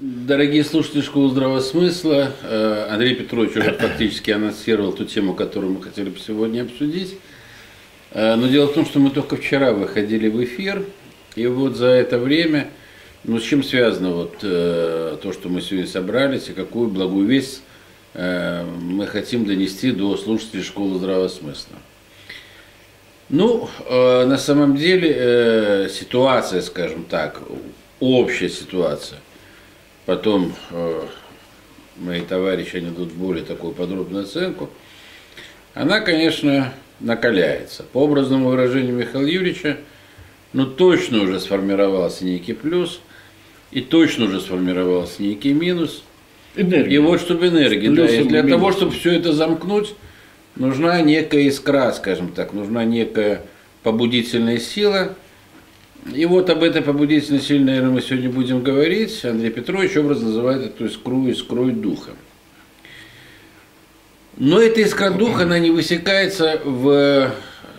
[0.00, 5.82] Дорогие слушатели Школы Здравого Смысла, э, Андрей Петрович уже фактически анонсировал ту тему, которую мы
[5.82, 7.16] хотели бы сегодня обсудить.
[8.12, 10.84] Э, но дело в том, что мы только вчера выходили в эфир,
[11.34, 12.68] и вот за это время,
[13.24, 17.62] ну с чем связано вот э, то, что мы сегодня собрались, и какую благую весть
[18.14, 21.76] мы хотим донести до слушателей Школы Здравого Смысла.
[23.28, 27.42] Ну, на самом деле ситуация, скажем так,
[28.00, 29.18] общая ситуация
[30.08, 31.02] потом э,
[31.98, 34.70] мои товарищи они дадут более такую подробную оценку,
[35.74, 37.82] она, конечно, накаляется.
[37.82, 39.76] По образному выражению Михаила Юрьевича,
[40.54, 43.02] ну точно уже сформировался некий плюс,
[43.70, 46.02] и точно уже сформировался некий минус.
[46.56, 46.94] Энергия.
[46.94, 49.94] И вот чтобы энергия, да, и для того, чтобы все это замкнуть,
[50.56, 53.42] нужна некая искра, скажем так, нужна некая
[53.82, 55.16] побудительная сила–
[56.14, 59.24] и вот об этой побудительной силе, наверное, мы сегодня будем говорить.
[59.24, 62.12] Андрей Петрович образно называет эту искру искрой духа.
[64.36, 67.32] Но эта искра духа, она не высекается в,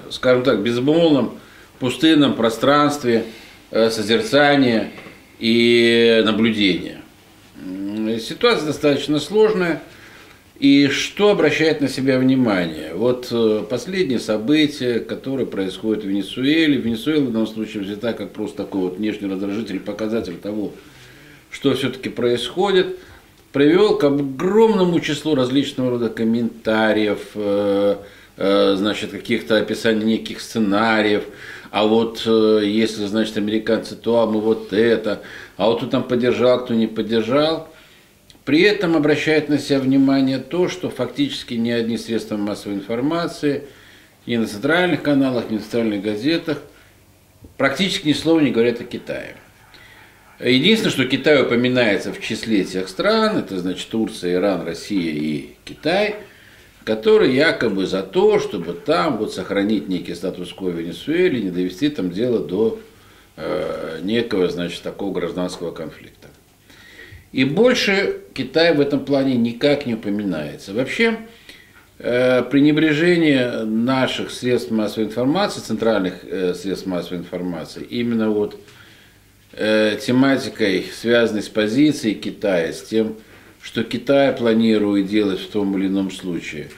[0.10, 1.38] скажем так, безмолвном
[1.80, 3.26] пустынном пространстве
[3.72, 4.92] э, созерцания
[5.40, 7.02] и наблюдения.
[8.20, 9.82] Ситуация достаточно сложная–
[10.60, 12.94] и что обращает на себя внимание?
[12.94, 16.76] Вот э, последние события, которые происходят в Венесуэле.
[16.76, 20.74] Венесуэла в данном случае взята как просто такой вот внешний раздражитель, показатель того,
[21.50, 23.00] что все-таки происходит,
[23.54, 27.96] привел к огромному числу различного рода комментариев, э,
[28.36, 31.24] э, значит, каких-то описаний неких сценариев,
[31.72, 35.22] а вот если, значит, американцы то, а мы вот это,
[35.56, 37.70] а вот кто там поддержал, кто не поддержал–
[38.50, 43.66] при этом обращает на себя внимание то, что фактически ни одни средства массовой информации,
[44.26, 46.58] ни на центральных каналах, ни в центральных газетах
[47.58, 49.36] практически ни слова не говорят о Китае.
[50.40, 56.16] Единственное, что Китай упоминается в числе тех стран, это значит Турция, Иран, Россия и Китай,
[56.86, 62.10] которые якобы за то, чтобы там вот сохранить некий статус-кво в Венесуэле, не довести там
[62.10, 62.80] дело до
[63.38, 66.19] э, некого, значит, такого гражданского конфликта.
[67.32, 70.74] И больше Китай в этом плане никак не упоминается.
[70.74, 71.18] Вообще,
[72.00, 78.60] э, пренебрежение наших средств массовой информации, центральных э, средств массовой информации, именно вот
[79.54, 83.16] э, тематикой, связанной с позицией Китая, с тем,
[83.62, 86.70] что Китай планирует делать в том или ином случае.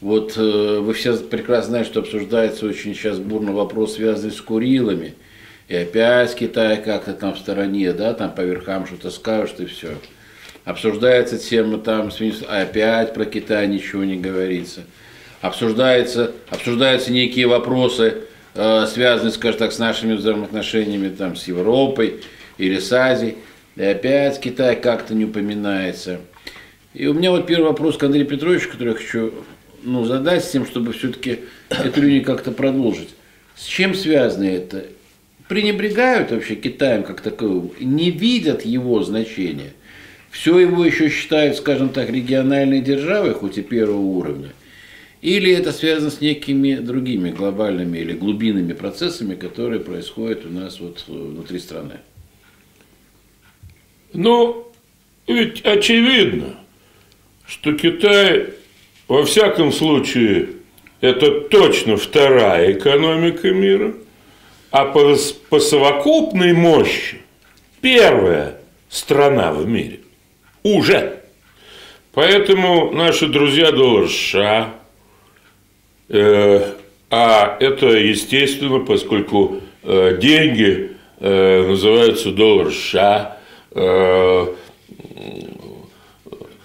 [0.00, 5.14] Вот вы все прекрасно знаете, что обсуждается очень сейчас бурно вопрос, связанный с Курилами–
[5.68, 9.90] и опять Китай как-то там в стороне, да, там по верхам что-то скажут и все.
[10.64, 12.10] Обсуждается тема там,
[12.48, 14.82] опять про Китай ничего не говорится.
[15.40, 18.14] Обсуждается, обсуждаются некие вопросы,
[18.54, 22.20] э, связанные, скажем так, с нашими взаимоотношениями там, с Европой
[22.56, 23.36] или с Азией.
[23.76, 26.20] И опять Китай как-то не упоминается.
[26.94, 29.32] И у меня вот первый вопрос к Андрею Петровичу, который я хочу
[29.82, 33.10] ну, задать с тем, чтобы все-таки эту линию как-то продолжить.
[33.54, 34.84] С чем связано это?
[35.48, 39.72] Пренебрегают вообще Китаем как таковым, не видят его значения.
[40.30, 44.52] Все его еще считают, скажем так, региональной державой, хоть и первого уровня.
[45.22, 51.02] Или это связано с некими другими глобальными или глубинными процессами, которые происходят у нас вот
[51.08, 51.94] внутри страны?
[54.12, 54.70] Ну,
[55.26, 56.60] ведь очевидно,
[57.46, 58.50] что Китай,
[59.08, 60.50] во всяком случае,
[61.00, 63.94] это точно вторая экономика мира–
[64.70, 65.16] а по,
[65.48, 67.18] по совокупной мощи
[67.80, 68.58] первая
[68.88, 70.00] страна в мире.
[70.62, 71.20] Уже.
[72.12, 74.74] Поэтому наши друзья доллар США,
[76.08, 76.72] э,
[77.10, 83.38] а это естественно, поскольку э, деньги э, называются доллар США,
[83.70, 84.46] э,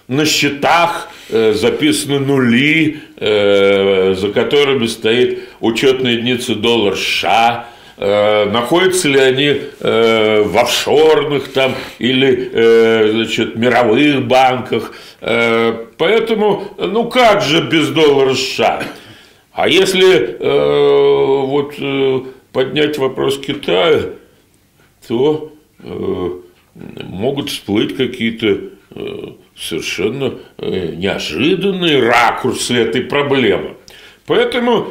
[0.07, 7.67] на счетах э, записаны нули, э, за которыми стоит учетная единица доллар США,
[7.97, 14.93] находятся ли они э, в офшорных там или э, значит, мировых банках.
[15.19, 18.83] Поэтому, ну как же без доллара США?
[19.53, 20.37] А если
[21.45, 21.75] вот
[22.51, 24.09] поднять вопрос Китая,
[25.07, 25.53] то
[26.73, 28.57] могут всплыть какие-то
[29.55, 33.75] совершенно неожиданные ракурсы этой проблемы.
[34.25, 34.87] Поэтому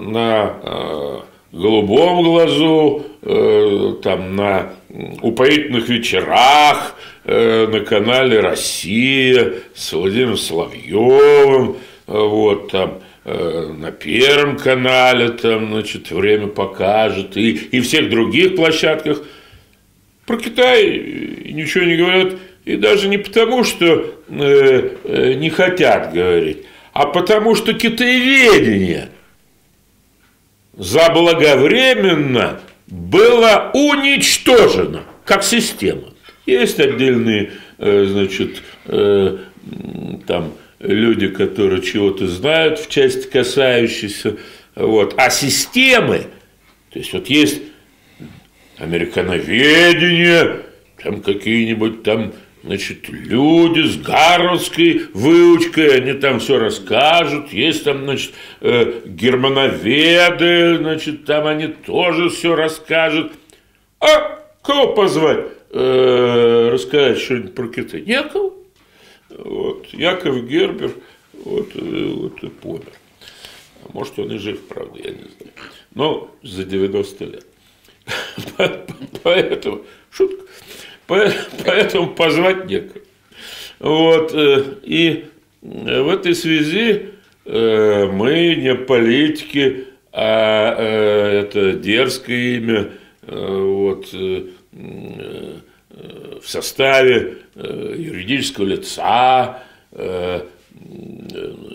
[0.00, 1.22] на
[1.56, 4.72] голубом глазу, э, там на
[5.22, 15.30] упоительных вечерах э, на канале «Россия» с Владимиром Соловьевым, вот там э, на Первом канале,
[15.30, 19.22] там, значит, время покажет, и, и всех других площадках.
[20.26, 20.84] Про Китай
[21.44, 22.34] ничего не говорят,
[22.64, 26.58] и даже не потому, что э, э, не хотят говорить,
[26.92, 29.10] а потому что китаеведение
[30.76, 36.14] заблаговременно было уничтожено как система.
[36.44, 39.38] Есть отдельные, э, значит, э,
[40.26, 44.36] там люди, которые чего-то знают в части касающейся,
[44.76, 46.26] вот, а системы,
[46.92, 47.62] то есть вот есть
[48.78, 50.60] американоведение,
[51.02, 52.32] там какие-нибудь там
[52.66, 61.24] значит, люди с гарвардской выучкой, они там все расскажут, есть там, значит, э, германоведы, значит,
[61.24, 63.32] там они тоже все расскажут.
[64.00, 68.00] А кого позвать э, рассказать что-нибудь про Китай?
[68.02, 68.52] Некого.
[69.30, 69.86] Вот.
[69.92, 70.92] Яков Гербер
[71.44, 72.92] вот, э, вот и помер.
[73.84, 75.52] А может, он и жив, правда, я не знаю.
[75.94, 77.46] Но за 90 лет.
[79.22, 80.44] Поэтому, шутка,
[81.06, 83.00] поэтому позвать некого.
[83.78, 85.26] Вот, э, и
[85.62, 87.10] в этой связи
[87.44, 92.88] э, мы не политики, а это дерзкое имя,
[93.26, 94.48] вот, в
[96.44, 99.62] составе юридического лица,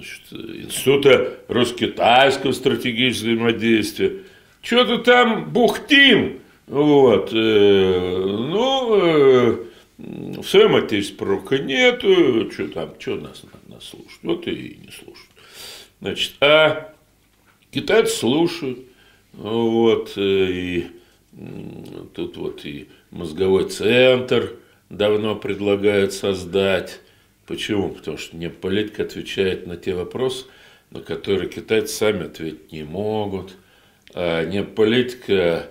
[0.01, 4.13] значит, Института русско-китайского стратегического взаимодействия.
[4.61, 6.39] Что-то там бухтим,
[6.71, 9.57] вот, э, ну, э,
[9.97, 15.29] в своем отечестве пророка нету, что там, что нас, нас слушать, вот и не слушают.
[16.01, 16.93] Значит, а
[17.69, 18.79] китайцы слушают,
[19.33, 20.87] вот, э, и
[22.15, 24.55] тут вот и мозговой центр
[24.89, 26.99] давно предлагают создать,
[27.51, 27.89] Почему?
[27.89, 30.45] Потому что не политика отвечает на те вопросы,
[30.89, 33.57] на которые китайцы сами ответить не могут.
[34.13, 35.65] А не политика, э,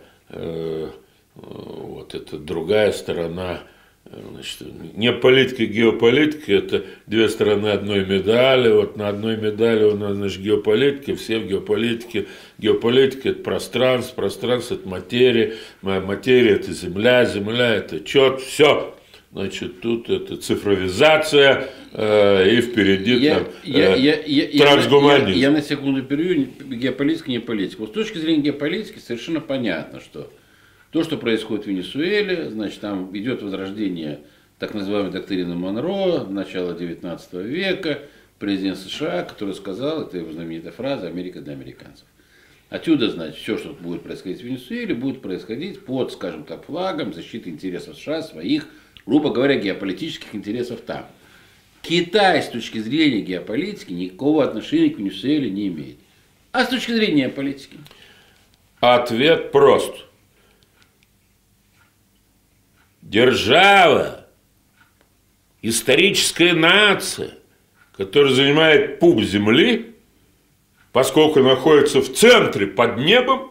[1.34, 3.60] вот это другая сторона,
[4.04, 4.58] значит,
[4.96, 8.70] не политика, геополитика, это две стороны одной медали.
[8.70, 12.26] Вот на одной медали у нас, значит, геополитика, все в геополитике.
[12.58, 18.94] Геополитика– это пространство, пространство– это материя, материя– это земля, земля– это чет, все.
[19.32, 25.28] Значит, тут это цифровизация э, и впереди я, там, я, э, я, я, трансгуманизм.
[25.28, 27.80] Я, я, я на секунду перейду, геополитика, не политика.
[27.80, 30.32] Вот с точки зрения геополитики совершенно понятно, что
[30.90, 34.20] то, что происходит в Венесуэле, значит, там идет возрождение
[34.58, 38.00] так называемой доктрины Монро, начала 19 века,
[38.40, 42.04] президент США, который сказал, это его знаменитая фраза, Америка для американцев.
[42.68, 47.50] Отсюда, значит, все, что будет происходить в Венесуэле, будет происходить под, скажем так, флагом защиты
[47.50, 48.66] интересов США, своих
[49.06, 51.06] грубо говоря, геополитических интересов там.
[51.82, 55.96] Китай с точки зрения геополитики никакого отношения к Венесуэле не имеет.
[56.52, 57.78] А с точки зрения политики?
[58.80, 59.94] Ответ прост.
[63.02, 64.26] Держава,
[65.62, 67.32] историческая нация,
[67.96, 69.94] которая занимает пуп земли,
[70.92, 73.50] поскольку находится в центре под небом,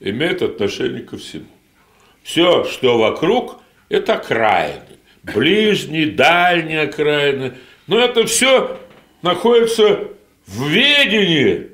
[0.00, 1.46] имеет отношение ко всему.
[2.22, 4.89] Все, что вокруг, это окраины
[5.22, 7.54] ближние, дальние окраины.
[7.86, 8.78] Но это все
[9.22, 10.00] находится
[10.46, 11.68] в ведении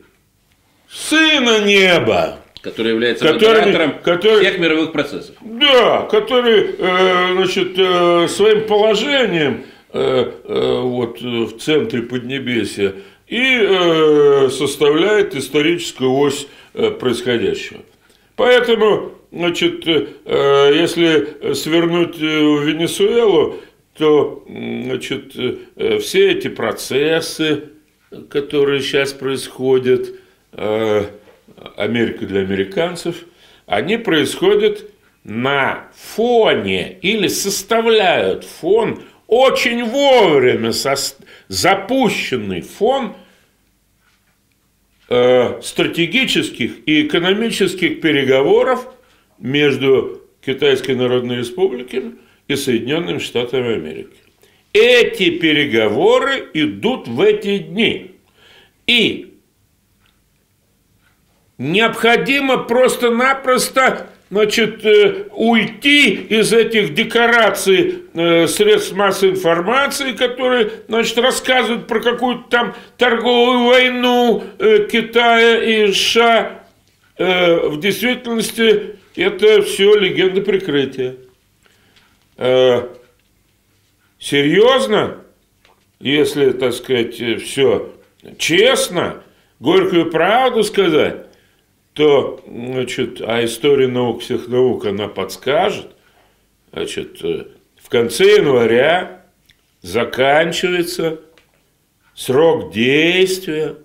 [0.90, 2.38] Сына Неба.
[2.62, 5.36] Который является который, который, всех мировых процессов.
[5.40, 12.94] Да, который э, значит, э, своим положением э, э, вот, в центре Поднебесья
[13.28, 17.80] и э, составляет историческую ось э, происходящего.
[18.34, 23.56] Поэтому Значит, э, если свернуть э, в Венесуэлу,
[23.94, 27.64] то значит, э, все эти процессы,
[28.30, 30.08] которые сейчас происходят,
[31.76, 33.26] Америка для американцев,
[33.66, 34.84] они происходят
[35.22, 40.94] на фоне или составляют фон, очень вовремя со,
[41.48, 43.16] запущенный фон
[45.04, 48.95] стратегических и экономических переговоров
[49.38, 52.14] между Китайской Народной Республикой
[52.48, 54.16] и Соединенными Штатами Америки.
[54.72, 58.12] Эти переговоры идут в эти дни.
[58.86, 59.38] И
[61.58, 71.86] необходимо просто-напросто значит, э, уйти из этих декораций э, средств массовой информации, которые значит, рассказывают
[71.86, 76.62] про какую-то там торговую войну э, Китая и США.
[77.18, 81.16] В действительности это все легенда прикрытия.
[82.36, 82.88] Э,
[84.18, 85.24] серьезно,
[85.98, 87.94] если, так сказать, все
[88.38, 89.22] честно,
[89.60, 91.26] горькую правду сказать,
[91.92, 95.88] то, значит, а история наук, всех наук, она подскажет,
[96.72, 97.46] значит, э,
[97.82, 99.22] в конце января
[99.80, 101.20] заканчивается
[102.14, 103.76] срок действия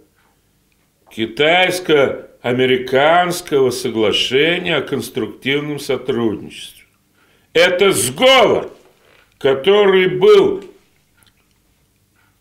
[2.41, 6.85] китайско-американского соглашения о конструктивном сотрудничестве.
[7.53, 8.71] Это сговор,
[9.37, 10.63] который был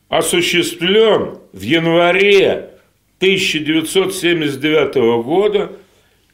[0.09, 2.71] осуществлен в январе
[3.19, 5.73] 1979 года,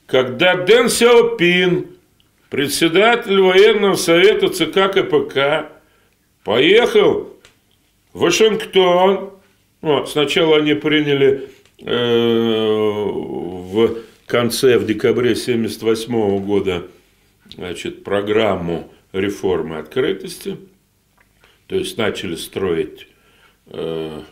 [0.07, 1.89] когда Дэн Сяопин,
[2.51, 5.73] председатель военного совета ЦК КПК,
[6.45, 7.35] поехал
[8.13, 9.33] в Вашингтон.
[9.83, 11.49] Ну, сначала они приняли
[11.81, 13.46] э,
[13.85, 16.87] в конце, в декабре 1978 года
[17.55, 20.57] значит, программу реформы открытости,
[21.67, 23.09] то есть начали строить,
[23.67, 24.23] э,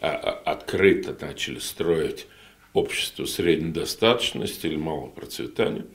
[0.00, 2.26] а, а, открыто начали строить
[2.72, 5.86] общество средней достаточности или малого процветания,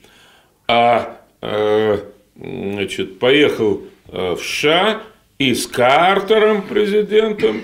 [0.67, 1.97] а э,
[2.35, 5.03] значит, поехал э, в США
[5.37, 7.61] и с Картером, президентом,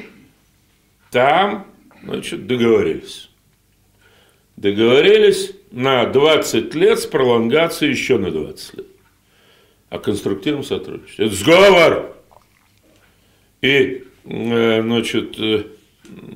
[1.12, 1.68] там
[2.04, 3.30] значит, договорились.
[4.58, 8.86] Договорились на 20 лет с пролонгацией еще на 20 лет
[9.90, 11.26] о конструктивном сотрудничестве.
[11.26, 12.16] Это сговор!
[13.62, 15.66] И, э, значит, э,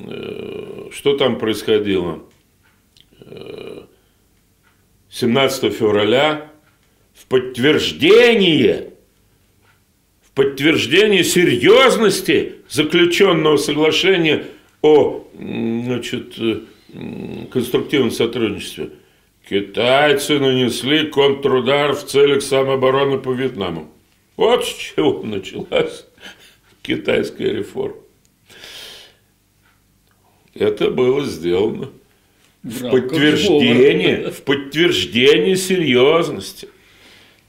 [0.08, 2.24] э, что там происходило?
[5.12, 6.52] 17 февраля
[7.14, 8.94] в подтверждение,
[10.22, 14.46] в подтверждение серьезности заключенного соглашения
[14.82, 16.38] о значит,
[17.52, 18.90] конструктивном сотрудничестве–
[19.50, 23.90] Китайцы нанесли контрудар в целях самообороны по Вьетнаму.
[24.38, 26.06] Вот с чего началась
[26.84, 27.96] китайская реформа.
[30.54, 31.90] Это было сделано
[32.62, 36.70] в подтверждение, в подтверждение серьезности.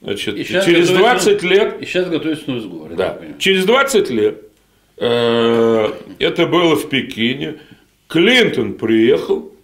[0.00, 1.82] Значит, и через 20 лет...
[1.82, 2.94] И сейчас готовится новый сговор.
[2.94, 4.42] Да, через 20 лет
[4.96, 7.56] э, это было в Пекине.
[8.10, 9.54] Клинтон приехал,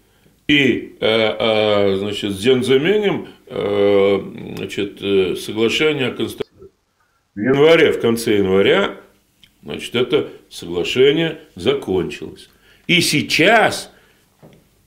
[0.46, 5.00] и, э, э, значит, с Дзензаменем, э, значит,
[5.40, 6.70] соглашение о конституции.
[7.34, 9.00] В январе, в конце января,
[9.64, 12.48] значит, это соглашение закончилось.
[12.86, 13.92] И сейчас,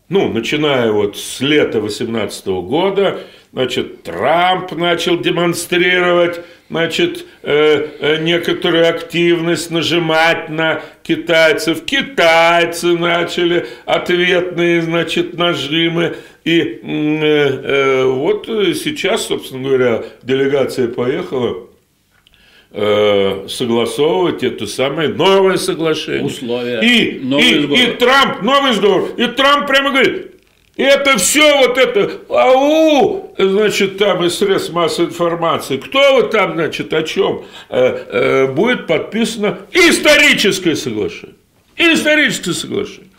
[0.10, 3.20] ну, начиная вот с лета 2018 года,
[3.54, 11.86] значит, Трамп начал демонстрировать значит, э, э, некоторую активность нажимать на китайцев.
[11.86, 16.16] Китайцы начали ответные, значит, нажимы.
[16.44, 21.69] И э, вот сейчас, собственно говоря, делегация поехала
[22.72, 26.26] согласовывать это самое новое соглашение.
[26.26, 26.82] Условия.
[26.82, 29.10] И, и, и Трамп, новый сговор.
[29.18, 30.30] И Трамп прямо говорит,
[30.80, 36.94] это все вот это, ау, значит, там из средств массовой информации, кто вы там, значит,
[36.94, 41.36] о чем, э, э, будет подписано историческое соглашение.
[41.76, 43.12] Историческое соглашение.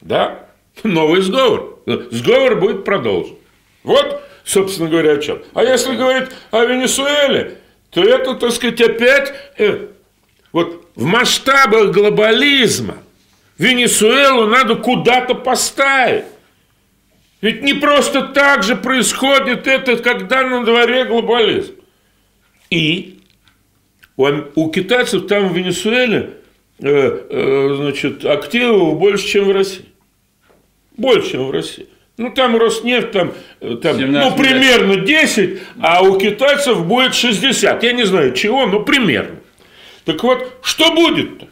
[0.00, 0.46] Да?
[0.84, 1.80] Новый сговор.
[2.12, 3.34] Сговор будет продолжен.
[3.82, 5.42] Вот, собственно говоря, о чем.
[5.52, 7.58] А если говорить о Венесуэле,
[7.90, 9.88] то это, так сказать, опять э,
[10.52, 12.98] вот в масштабах глобализма
[13.58, 16.24] Венесуэлу надо куда-то поставить.
[17.40, 21.74] Ведь не просто так же происходит это, когда на дворе глобализм.
[22.70, 23.20] И
[24.16, 26.34] у, у китайцев там в Венесуэле
[26.78, 29.86] э, э, значит, активов больше, чем в России.
[30.96, 31.88] Больше, чем в России.
[32.20, 37.82] Ну, там Роснефть, там, э, там ну, примерно 10, а у китайцев будет 60.
[37.82, 39.36] Я не знаю чего, но примерно.
[40.04, 41.48] Так вот, что будет-то?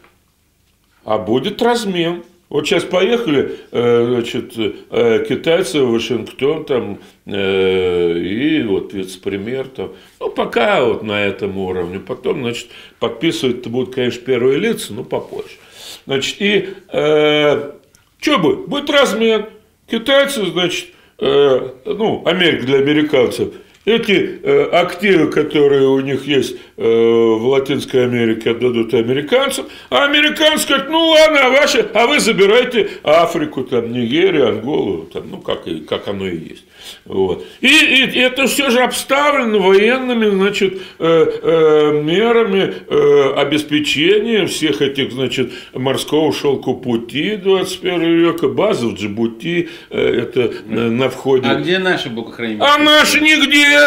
[1.05, 2.23] А будет размен.
[2.49, 10.29] Вот сейчас поехали, э, значит, э, китайцы в Вашингтон там, и вот вице-премьер там, ну,
[10.29, 12.67] пока вот на этом уровне, потом, значит,
[12.99, 15.57] подписывать это будут, конечно, первые лица, но попозже.
[16.05, 17.71] Значит, и э,
[18.19, 18.67] что будет?
[18.67, 19.47] Будет размен.
[19.89, 23.53] Китайцы, значит, э, ну, Америка для американцев–
[23.85, 30.63] эти э, активы, которые у них есть э, в Латинской Америке, отдадут американцам, а американцы
[30.63, 35.67] скажут, ну ладно, а, ваши, а вы забирайте Африку, там, Нигерию, Анголу, там, ну как,
[35.67, 36.63] и, как оно и есть.
[37.05, 37.45] Вот.
[37.61, 45.11] И, и это все же обставлено военными значит, э, э, мерами э, обеспечения всех этих
[45.11, 51.47] значит, морского шелку пути 21 века, базы в Джибути, э, это э, на входе.
[51.47, 52.63] А где наши богохранители?
[52.63, 53.78] А наши нигде.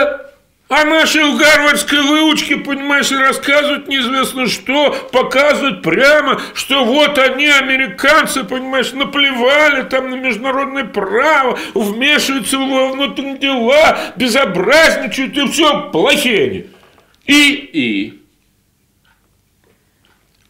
[0.75, 8.43] А наши в гарвардской выучке, понимаешь, рассказывают неизвестно что, показывают прямо, что вот они, американцы,
[8.43, 16.67] понимаешь, наплевали там на международное право, вмешиваются во внутренние дела, безобразничают и все, плохие они.
[17.27, 18.23] И, и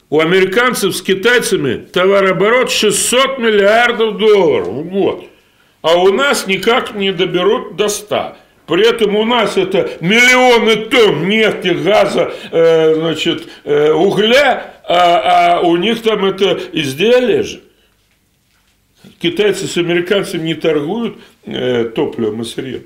[0.09, 5.27] У американцев с китайцами товарооборот 600 миллиардов долларов в год.
[5.81, 8.37] А у нас никак не доберут до 100.
[8.73, 15.61] При этом у нас это миллионы тонн нефти, газа, э, значит, э, угля, а, а
[15.61, 17.61] у них там это изделие же.
[19.21, 22.85] Китайцы с американцами не торгуют э, топливом и сырьем.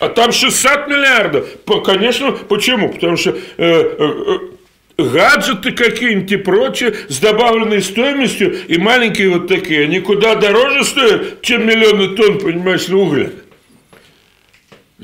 [0.00, 1.48] А там 600 миллиардов.
[1.82, 2.90] Конечно, почему?
[2.90, 4.38] Потому что э, э,
[4.98, 11.40] гаджеты какие-нибудь и прочее с добавленной стоимостью и маленькие вот такие, они куда дороже стоят,
[11.40, 13.30] чем миллионы тонн, понимаешь, угля.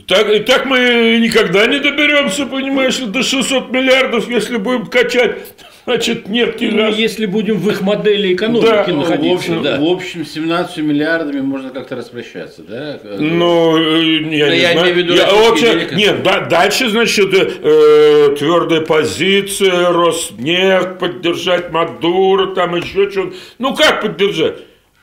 [0.06, 5.37] Так, и так мы никогда не доберемся, понимаешь, до 600 миллиардов, если будем качать
[5.84, 6.96] Значит, нефть и ну, газ.
[6.96, 9.28] если будем в их модели экономики да, находиться.
[9.28, 9.80] В общем, да.
[9.80, 13.00] в общем, 17 миллиардами можно как-то распрощаться, да?
[13.18, 14.94] Ну, э, я не я знаю.
[14.94, 15.96] Виду, я очень...
[15.96, 23.34] Нет, да, дальше, значит, э, твердая позиция, Роснефть, поддержать Мадуро, там еще что-то.
[23.58, 24.58] Ну, как поддержать?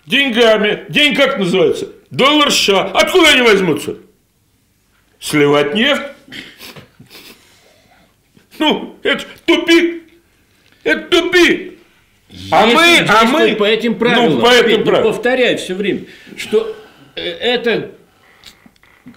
[0.06, 0.86] Деньгами.
[0.88, 1.90] День как называется?
[2.10, 2.90] Доллар США.
[2.94, 3.96] Откуда они возьмутся?
[5.20, 6.04] Сливать нефть?
[8.58, 10.04] Ну, это тупик.
[10.84, 11.74] Это тупик.
[12.52, 15.14] А мы, а мы по этим правилам, ну, по этим правилам.
[15.14, 16.02] повторяю все время,
[16.38, 16.76] что
[17.16, 17.92] э, это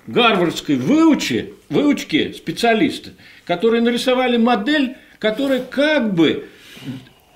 [0.06, 3.10] гарвардской выучи, выучки специалисты,
[3.44, 6.48] которые нарисовали модель, которая как бы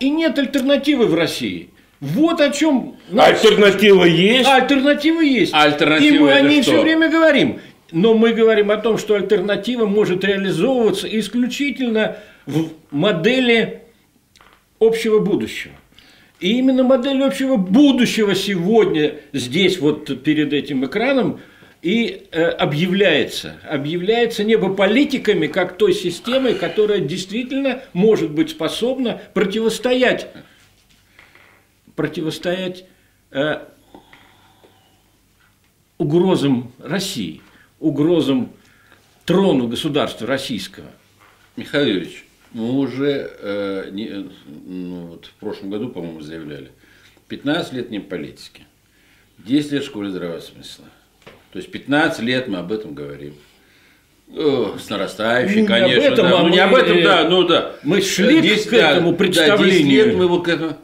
[0.01, 1.71] и нет альтернативы в России.
[2.01, 2.97] Вот о чем.
[3.17, 4.49] Альтернатива есть.
[4.49, 5.53] Альтернатива есть.
[5.55, 7.61] Альтернатива и мы о ней все время говорим.
[7.93, 13.83] Но мы говорим о том, что альтернатива может реализовываться исключительно в модели
[14.81, 15.75] общего будущего.
[16.41, 21.41] И именно модель общего будущего сегодня здесь, вот перед этим экраном,
[21.81, 23.59] и э, объявляется.
[23.69, 30.29] Объявляется небополитиками как той системой, которая действительно может быть способна противостоять,
[31.95, 32.85] противостоять
[33.31, 33.61] э,
[35.97, 37.41] угрозам России,
[37.81, 38.53] угрозам
[39.25, 40.87] трону государства российского.
[41.57, 44.31] Михаил Юрьевич, мы уже э, не,
[44.67, 46.71] ну, вот в прошлом году, по-моему, заявляли,
[47.29, 48.65] 15 лет не политики,
[49.39, 50.87] 10 лет в школе здравого смысла.
[51.53, 53.35] То есть 15 лет мы об этом говорим.
[54.29, 56.07] О, с нарастающей, ну, конечно.
[56.07, 56.39] Об этом, да.
[56.39, 57.77] А ну, не об этом, да, ну да.
[57.83, 59.69] Мы шли 10, к этому да, представлению.
[59.69, 60.77] Да, 10 лет мы вот к этому.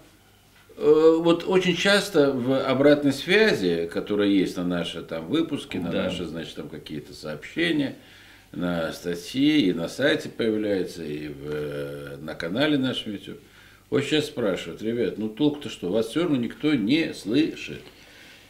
[0.82, 6.02] Э, вот очень часто в обратной связи, которая есть на наши там выпуски, на да.
[6.04, 7.94] наши, значит, там какие-то сообщения,
[8.50, 13.38] на статьи, и на сайте появляется, и в, э, на канале нашем YouTube.
[13.90, 17.82] Вот сейчас спрашивают, ребят, ну толк-то что, вас все равно никто не слышит.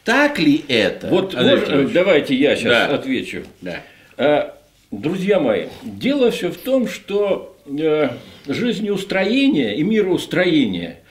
[0.02, 1.08] Так ли это?
[1.08, 2.94] Вот можно, давайте я сейчас да.
[2.94, 3.42] отвечу.
[3.60, 3.82] Да.
[4.16, 4.58] А,
[4.90, 8.08] друзья мои, дело все в том, что э,
[8.48, 11.01] жизнеустроение и мироустроение э,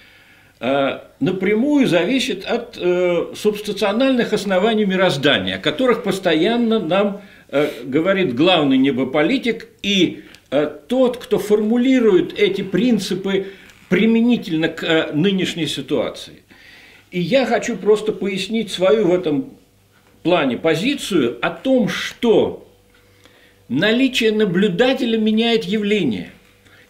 [1.19, 7.21] напрямую зависит от э, субстациональных оснований мироздания, о которых постоянно нам
[7.51, 13.47] Э, говорит главный небополитик и э, тот, кто формулирует эти принципы
[13.89, 16.43] применительно к э, нынешней ситуации.
[17.11, 19.49] И я хочу просто пояснить свою в этом
[20.23, 22.65] плане позицию о том, что
[23.67, 26.31] наличие наблюдателя меняет явление.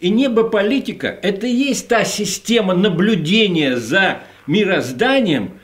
[0.02, 5.60] И небополитика– это и есть та система наблюдения за мирозданием,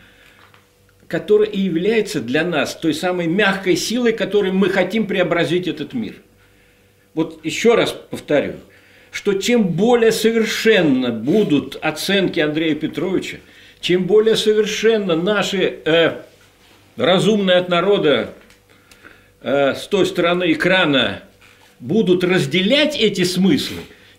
[1.07, 6.13] которая и является для нас той самой мягкой силой, которой мы хотим преобразить этот мир.
[7.15, 8.53] Вот еще раз повторю,
[9.11, 13.37] что чем более совершенно будут оценки Андрея Петровича,
[13.81, 16.11] чем более совершенно наши э,
[16.95, 18.35] разумные от народа
[19.41, 21.23] э, с той стороны экрана
[21.79, 23.77] будут разделять эти смыслы,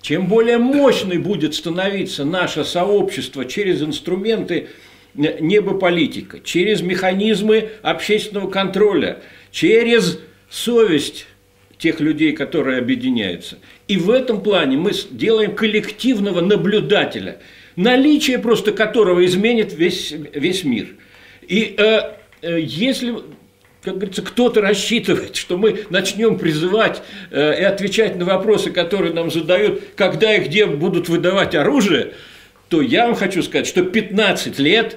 [0.08, 4.68] чем более мощной будет становиться наше сообщество через инструменты
[5.12, 9.18] небополитика, через механизмы общественного контроля,
[9.50, 10.18] через
[10.48, 11.26] совесть
[11.76, 13.58] тех людей, которые объединяются.
[13.86, 17.40] И в этом плане мы делаем коллективного наблюдателя,
[17.76, 20.88] наличие просто которого изменит весь, весь мир.
[21.46, 23.14] И э, э, если
[23.92, 29.30] как говорится, кто-то рассчитывает, что мы начнем призывать э, и отвечать на вопросы, которые нам
[29.30, 32.12] задают, когда и где будут выдавать оружие,
[32.68, 34.96] то я вам хочу сказать, что 15 лет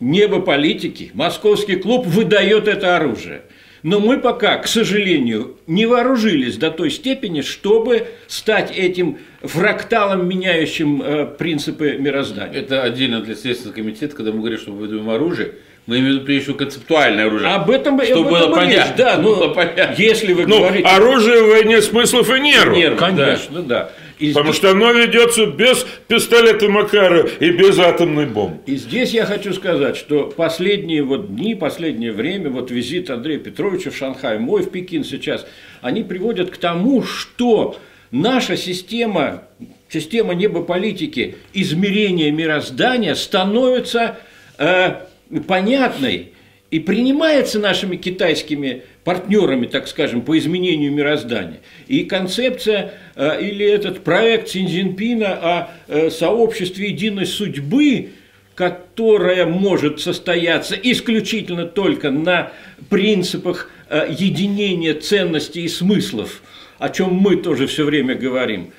[0.00, 3.42] небо политики, московский клуб выдает это оружие.
[3.82, 11.02] Но мы пока, к сожалению, не вооружились до той степени, чтобы стать этим фракталом, меняющим
[11.02, 12.60] э, принципы мироздания.
[12.60, 15.54] Это отдельно для Следственного комитета, когда мы говорим, что мы выдаем оружие,
[15.86, 17.50] мы имеем в виду прежде всего концептуальное оружие.
[17.50, 18.94] Об этом, чтобы об этом было понятно.
[18.96, 19.94] Да, ну, было понятно.
[19.96, 20.86] Если вы ну, говорите...
[20.86, 22.76] оружие в войне смыслов и нервов.
[22.76, 23.84] Нервов, конечно, да.
[23.84, 23.92] да.
[24.20, 28.58] И Потому здесь- что оно ведется без пистолета Макара и без атомной бомбы.
[28.66, 33.90] И здесь я хочу сказать, что последние вот дни, последнее время, вот визит Андрея Петровича
[33.90, 35.46] в Шанхай, мой в Пекин сейчас,
[35.80, 37.78] они приводят к тому, что
[38.10, 39.44] наша система,
[39.88, 44.18] система небополитики, измерения мироздания становится
[44.58, 44.96] э,
[45.38, 46.32] понятной
[46.70, 51.60] и принимается нашими китайскими партнерами, так скажем, по изменению мироздания.
[51.88, 58.10] И концепция э, или этот проект Синьцзинпина о э, сообществе единой судьбы,
[58.54, 62.52] которая может состояться исключительно только на
[62.88, 66.42] принципах э, единения ценностей и смыслов,
[66.78, 68.72] о чем мы тоже все время говорим.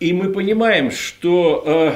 [0.00, 1.94] И мы понимаем, что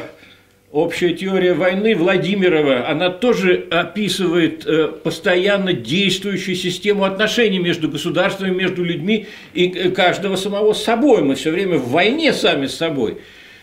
[0.72, 8.82] Общая теория войны Владимирова, она тоже описывает э, постоянно действующую систему отношений между государствами, между
[8.82, 11.24] людьми и э, каждого самого с собой.
[11.24, 13.18] Мы все время в войне сами с собой.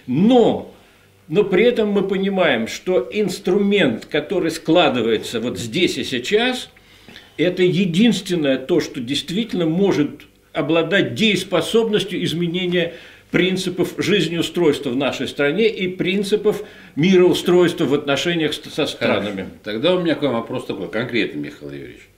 [0.05, 0.71] Но,
[1.27, 6.69] но при этом мы понимаем, что инструмент, который складывается вот здесь и сейчас,
[7.37, 12.93] это единственное то, что действительно может обладать дееспособностью изменения
[13.31, 16.63] принципов жизнеустройства в нашей стране и принципов
[16.95, 19.49] мироустройства в отношениях со странами.
[19.63, 22.09] Тогда у меня к вам вопрос такой, конкретный, Михаил Юрьевич.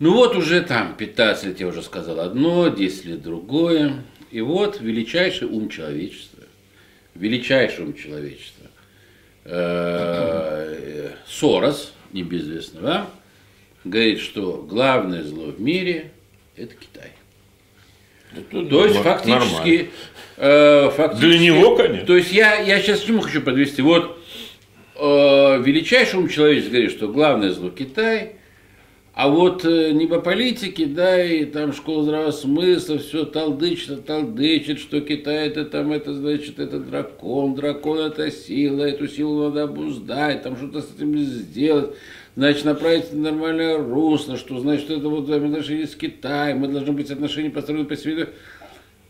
[0.00, 4.02] Ну вот уже там 15 лет я уже сказал одно, 10 лет другое.
[4.30, 6.42] И вот величайший ум человечества,
[7.14, 8.66] величайший ум человечества,
[9.44, 13.10] э, Сорос, небезвестный вам,
[13.84, 16.10] говорит, что главное зло в мире–
[16.56, 17.12] это Китай.
[18.70, 19.90] То есть фактически,
[20.36, 22.06] э, фактически- Для него, конечно.
[22.06, 23.82] То есть я, я сейчас к чему хочу подвести.
[23.82, 24.18] Вот
[24.96, 28.36] э, величайший ум человечества говорит, что главное зло Китай,
[29.14, 35.46] а вот э, небополитики, да, и там школа здравого смысла, все талдычит, талдычит, что Китай
[35.46, 40.82] это там, это значит, это дракон, дракон это сила, эту силу надо обуздать, там что-то
[40.82, 41.94] с этим сделать,
[42.34, 47.08] значит, направить в нормальное русло, что значит, это вот взаимоотношения с Китаем, мы должны быть
[47.12, 48.30] отношения построены по себе.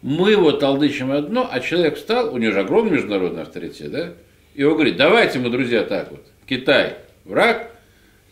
[0.03, 4.13] Мы вот толдычим одно, а человек встал, у него же огромный международный авторитет, да?
[4.55, 7.74] И он говорит, давайте мы, друзья, так вот, Китай враг,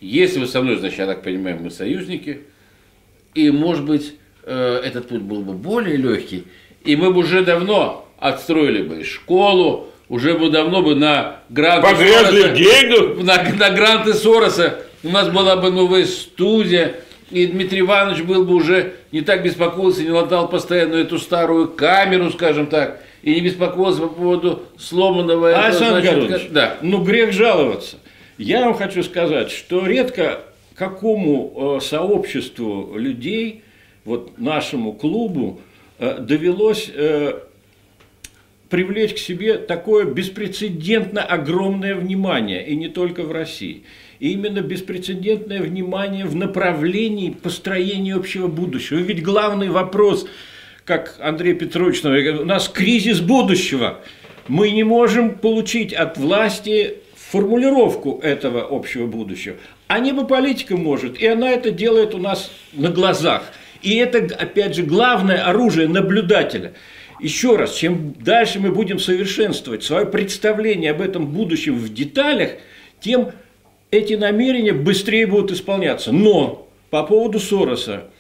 [0.07, 2.41] если вы со мной, значит, я так понимаю, мы союзники,
[3.35, 6.45] и, может быть, э, этот путь был бы более легкий,
[6.85, 12.41] и мы бы уже давно отстроили бы школу, уже бы давно бы на гранты Погрязли
[12.43, 12.55] Сороса-
[13.23, 16.97] на, на гранты Сороса у нас была бы новая студия,
[17.31, 22.31] и Дмитрий Иванович был бы уже не так беспокоился, не латал постоянно эту старую камеру,
[22.31, 26.77] скажем так, и не беспокоился по поводу сломанного этого, Александр значит, Георгиевич, ка- да.
[26.83, 27.97] ну грех жаловаться.
[28.43, 30.41] Я вам хочу сказать, что редко
[30.75, 33.63] какому э, сообществу людей,
[34.05, 35.61] вот нашему клубу,
[36.01, 37.39] э, довелось э,
[38.69, 43.85] привлечь к себе такое беспрецедентно огромное внимание, и не только в России.
[44.19, 48.99] И именно беспрецедентное внимание в направлении построения общего будущего.
[48.99, 50.27] Ведь главный вопрос,
[50.85, 54.01] как Андрей Петрович, говорит, у нас кризис будущего.
[54.49, 57.02] Мы не можем получить от власти
[57.33, 59.57] формулировку этого общего будущего.
[59.89, 63.45] А небополитика может, и она это делает у нас на глазах.
[63.81, 66.75] И это, опять же, главное оружие наблюдателя.
[67.21, 72.51] Еще раз, чем дальше мы будем совершенствовать свое представление об этом будущем в деталях,
[73.01, 73.33] тем
[73.91, 76.13] эти намерения быстрее будут исполняться.
[76.13, 78.11] Но по поводу Сороса,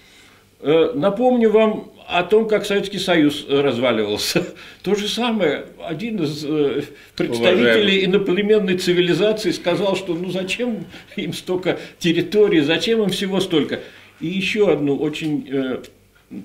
[0.60, 4.46] э, напомню вам о том, как Советский Союз э, разваливался.
[4.82, 6.82] То же самое, один из э,
[7.16, 10.86] представителей иноплеменной цивилизации сказал, что ну зачем
[11.16, 13.80] им столько территорий, зачем им всего столько.
[14.20, 15.82] И еще одну очень, э,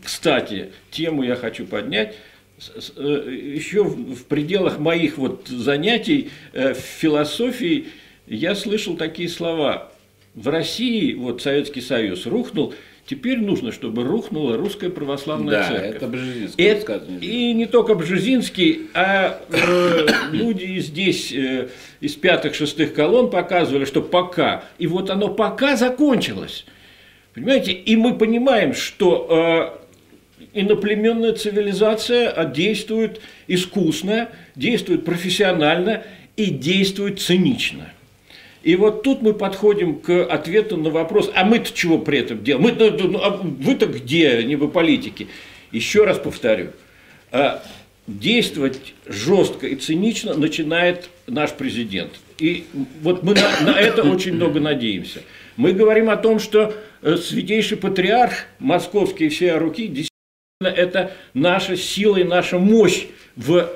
[0.04, 2.16] кстати, тему я хочу поднять.
[2.98, 7.86] Еще в пределах моих вот занятий в философии
[8.26, 9.92] я слышал такие слова.
[10.34, 12.74] В России вот Советский Союз рухнул,
[13.08, 15.96] теперь нужно, чтобы рухнула русская православная Да, церковь.
[15.96, 17.30] это Бжезинский Это- высказывание.
[17.32, 21.70] и не только Бжезинский, а э, люди здесь э,
[22.02, 24.64] из пятых-шестых колонн показывали, что пока.
[24.78, 26.66] И вот оно пока закончилось.
[27.34, 27.72] Понимаете?
[27.72, 29.80] И мы понимаем, что
[30.40, 36.04] э, иноплеменная цивилизация а, действует искусно, действует профессионально
[36.36, 37.92] и действует цинично.
[38.68, 42.64] И вот тут мы подходим к ответу на вопрос, а мы-то чего при этом делаем?
[42.64, 45.30] Мы, ну, ну, а вы-то где, не вы политики?
[45.72, 46.72] Еще раз повторю,
[47.32, 47.64] а,
[48.08, 52.12] действовать жестко и цинично начинает наш президент.
[52.40, 52.66] И
[53.02, 55.22] вот мы на, на это очень много надеемся.
[55.56, 60.10] Мы говорим о том, что э, святейший патриарх московский и всея руки
[60.60, 63.06] это наша сила и наша мощь
[63.38, 63.70] в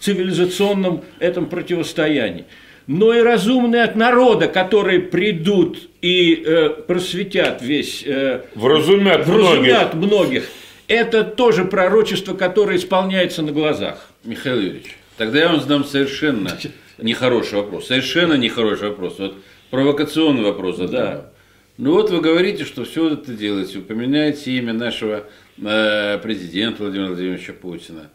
[0.00, 2.46] цивилизационном этом противостоянии.
[2.86, 8.02] Но и разумные от народа, которые придут и э, просветят весь...
[8.04, 10.10] Э, вразумят, вразумят многих.
[10.10, 10.44] многих.
[10.88, 14.08] Это тоже пророчество, которое исполняется на глазах.
[14.24, 16.58] Михаил Юрьевич, тогда я вам задам совершенно
[16.98, 17.86] нехороший вопрос.
[17.86, 19.18] Совершенно нехороший вопрос.
[19.18, 19.36] Вот
[19.70, 21.04] провокационный вопрос задам.
[21.04, 21.32] Да.
[21.78, 25.24] Ну вот вы говорите, что все это делаете, упоминаете имя нашего
[25.58, 28.10] э, президента Владимира Владимировича Путина.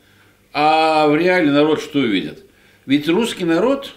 [0.54, 2.46] А в реале народ что видит?
[2.86, 3.96] Ведь русский народ,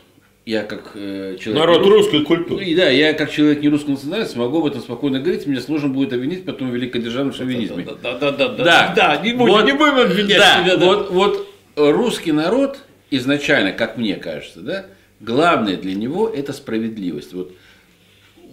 [0.51, 1.61] я как э, человек...
[1.61, 1.89] Народ рус...
[1.89, 2.67] русской культуры.
[2.67, 5.89] Ну, да, я как человек не русского национальности могу об этом спокойно говорить, мне сложно
[5.89, 7.87] будет обвинить потом в великодержавном шовинизме.
[8.03, 10.77] Да, да, да, да, да, да, не будем, вот, не будем обвинять да, себя.
[10.77, 10.87] Да.
[10.87, 14.87] Вот, вот русский народ изначально, как мне кажется, да,
[15.21, 17.33] главное для него это справедливость.
[17.33, 17.53] Вот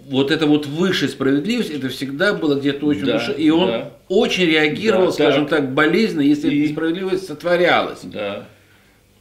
[0.08, 3.92] вот эта вот высшая справедливость, это всегда было где-то очень да, душе, и он да.
[4.08, 6.62] очень реагировал, да, скажем так, так болезненно, если и...
[6.62, 8.00] эта несправедливость сотворялась.
[8.04, 8.48] Да.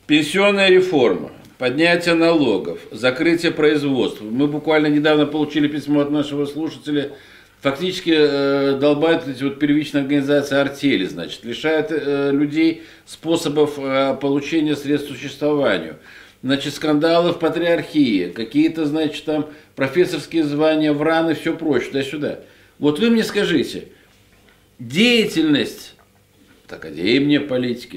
[0.07, 4.25] Пенсионная реформа, поднятие налогов, закрытие производства.
[4.25, 7.13] Мы буквально недавно получили письмо от нашего слушателя,
[7.61, 14.77] фактически э, долбают эти вот первичные организации артели, значит, лишают э, людей способов э, получения
[14.77, 15.97] средств существованию
[16.43, 22.41] значит, скандалы в патриархии, какие-то, значит, там профессорские звания, враны, все прочее, туда-сюда.
[22.79, 23.89] Вот вы мне скажите,
[24.79, 25.95] деятельность
[26.69, 27.97] академия политики,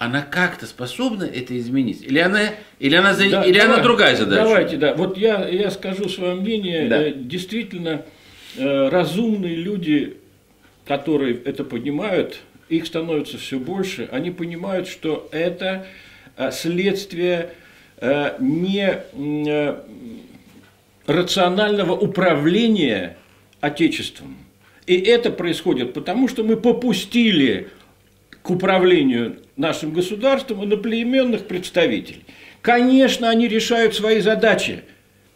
[0.00, 2.02] она как-то способна это изменить?
[2.02, 2.40] Или она,
[2.78, 4.42] или она, да, или давай, она другая задача?
[4.42, 4.94] Давайте, да.
[4.94, 6.88] Вот я, я скажу свое мнение.
[6.88, 7.02] Да.
[7.02, 8.02] Э, действительно,
[8.56, 10.16] э, разумные люди,
[10.86, 15.86] которые это понимают, их становится все больше, они понимают, что это
[16.40, 17.50] Э, следствие
[18.00, 19.04] не
[21.06, 23.18] рационального управления
[23.60, 24.38] Отечеством.
[24.86, 27.68] И это происходит потому, что мы попустили
[28.42, 32.24] к управлению нашим государством иноплеменных представителей.
[32.62, 34.82] Конечно, они решают свои задачи,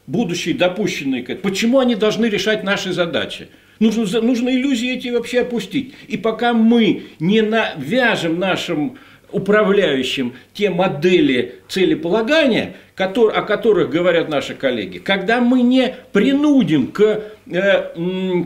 [0.06, 1.22] будущие допущенные.
[1.22, 3.48] Почему они должны решать наши задачи?
[3.80, 5.94] Нужно, нужно иллюзии эти вообще опустить.
[6.06, 8.98] И пока мы не навяжем нашим
[9.32, 18.44] управляющим те модели целеполагания, о которых говорят наши коллеги, когда мы не принудим к э,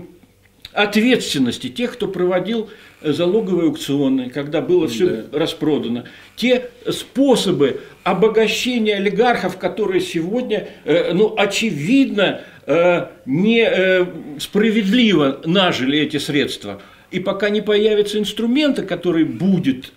[0.72, 2.70] ответственности тех, кто проводил
[3.02, 5.38] залоговые аукционы, когда было все да.
[5.38, 16.80] распродано, те способы обогащения олигархов, которые сегодня, э, ну, очевидно, э, несправедливо нажили эти средства.
[17.10, 19.92] И пока не появится инструмента, который будет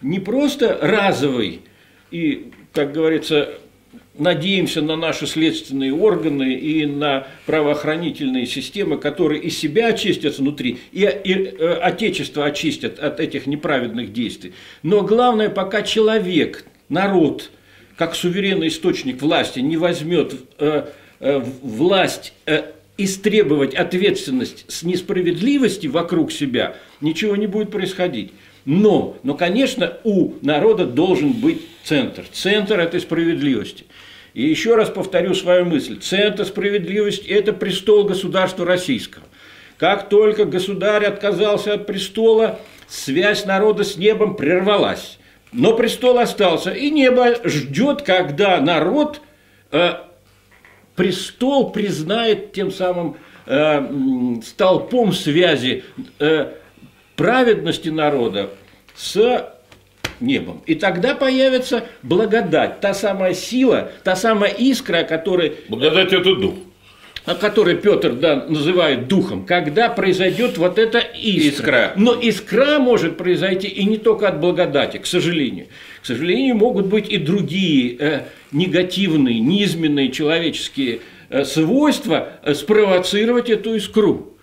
[0.00, 1.60] не просто разовый
[2.10, 3.50] и, как говорится,
[4.18, 11.00] надеемся на наши следственные органы и на правоохранительные системы, которые из себя очистятся внутри, и,
[11.02, 14.52] и э, Отечество очистят от этих неправедных действий.
[14.82, 17.50] Но главное, пока человек, народ,
[17.96, 20.86] как суверенный источник власти, не возьмет э,
[21.20, 28.32] э, власть э, истребовать ответственность с несправедливости вокруг себя, ничего не будет происходить.
[28.64, 32.24] Но, но, конечно, у народа должен быть центр.
[32.32, 33.84] Центр этой справедливости.
[34.32, 35.98] И еще раз повторю свою мысль.
[36.00, 39.24] Центр справедливости– это престол государства российского.
[39.76, 45.18] Как только государь отказался от престола, связь народа с небом прервалась.
[45.52, 49.20] Но престол остался, и небо ждет, когда народ
[49.70, 49.92] э,
[50.96, 55.84] престол признает тем самым э, столпом связи
[56.18, 56.54] э,
[57.16, 58.50] праведности народа
[58.94, 59.52] с
[60.20, 60.62] небом.
[60.66, 65.54] И тогда появится благодать, та самая сила, та самая искра, о которой...
[65.68, 66.54] Благодать– это дух.
[67.24, 71.48] О которой Петр да, называет духом, когда произойдет вот эта искра.
[71.48, 71.92] искра.
[71.96, 75.68] Но искра может произойти и не только от благодати, к сожалению.
[76.02, 78.20] К сожалению, могут быть и другие э,
[78.52, 81.00] негативные, низменные человеческие
[81.30, 84.33] э, свойства э, спровоцировать эту искру.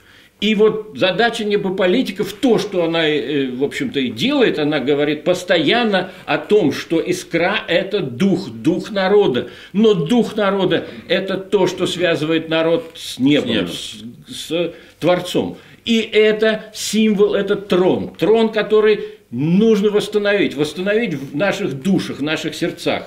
[0.41, 6.12] И вот задача небополитиков, то, что она, э, в общем-то, и делает, она говорит постоянно
[6.25, 9.51] о том, что искра– это дух, дух народа.
[9.71, 14.15] Но дух народа– это то, что связывает народ с небом, с, небом.
[14.27, 15.60] с, с Творцом.
[15.86, 18.15] И это символ, это трон.
[18.15, 18.99] Трон, который
[19.30, 23.04] нужно восстановить, восстановить в наших душах, в наших сердцах.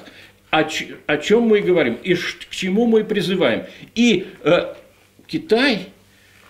[0.50, 0.64] О,
[1.06, 3.64] о чем мы и говорим, и к чему мы призываем.
[3.96, 4.74] И э,
[5.26, 5.88] Китай–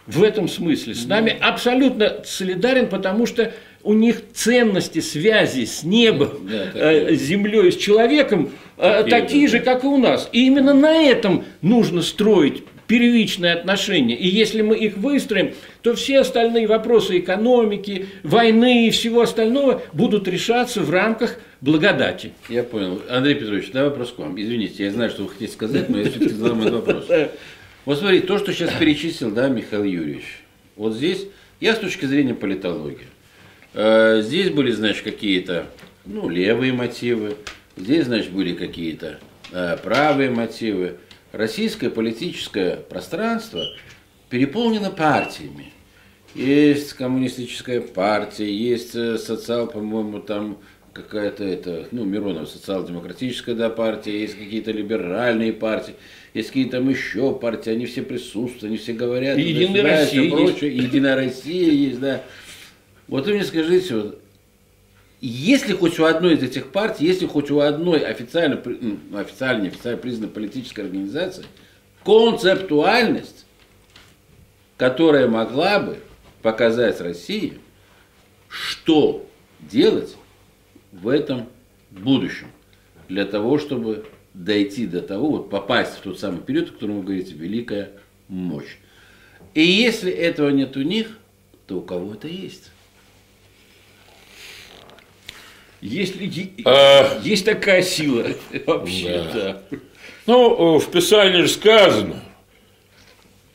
[0.07, 6.49] в этом смысле с нами абсолютно солидарен, потому что у них ценности связи с небом,
[6.51, 10.29] да, э, с землей, с человеком э, такие, такие же, как и у нас.
[10.33, 14.17] И именно на этом нужно строить первичные отношения.
[14.17, 20.29] И если мы их выстроим, то все остальные вопросы экономики, войны и всего остального будут
[20.29, 22.33] решаться в рамках благодати.
[22.49, 23.01] Я понял.
[23.09, 24.41] Андрей Петрович, да вопрос к вам.
[24.41, 27.07] Извините, я знаю, что вы хотите сказать, но я все-таки задам этот вопрос.
[27.85, 30.43] Вот смотри, то, что сейчас перечислил, да, Михаил Юрьевич,
[30.77, 31.27] вот здесь,
[31.61, 33.07] я с точки зрения политологии,
[33.75, 35.67] э, здесь были, значит, какие-то,
[36.07, 37.37] ну, левые мотивы,
[37.77, 39.19] здесь, значит, были какие-то
[39.53, 40.97] э, правые мотивы.
[41.33, 43.63] Российское политическое пространство
[44.31, 45.73] переполнено партиями.
[46.35, 50.59] Есть коммунистическая партия, есть э, социал, по-моему, там
[50.95, 55.97] какая-то это, ну, Миронов, социал-демократическая да, партия, есть какие-то либеральные партии,
[56.35, 59.39] есть какие-то там еще партии, они все присутствуют, они все говорят.
[59.39, 60.77] И Единая Россия и прочее.
[60.77, 62.23] Единая Россия есть, да.
[63.07, 64.21] Вот вы мне скажите, вот,
[65.21, 69.99] если хоть у одной из этих партий, если хоть у одной официально, ну, официально, неофициально
[69.99, 71.45] признанной политической организации,
[72.05, 73.47] концептуальность,
[74.77, 75.99] которая могла бы
[76.43, 77.59] показать России,
[78.49, 79.25] что
[79.61, 80.17] делать
[80.93, 81.49] в этом
[81.91, 82.49] будущем,
[83.09, 87.03] для того, чтобы дойти до того, вот попасть в тот самый период, о котором вы
[87.05, 87.93] говорите, великая
[88.29, 88.77] мощь.
[89.55, 91.19] И если этого нет у них,
[91.67, 92.71] то у кого это есть.
[95.81, 97.21] Если а...
[97.23, 98.27] есть такая сила
[98.67, 99.63] вообще, да.
[99.71, 99.79] да.
[100.27, 102.23] Ну, в Писании же сказано,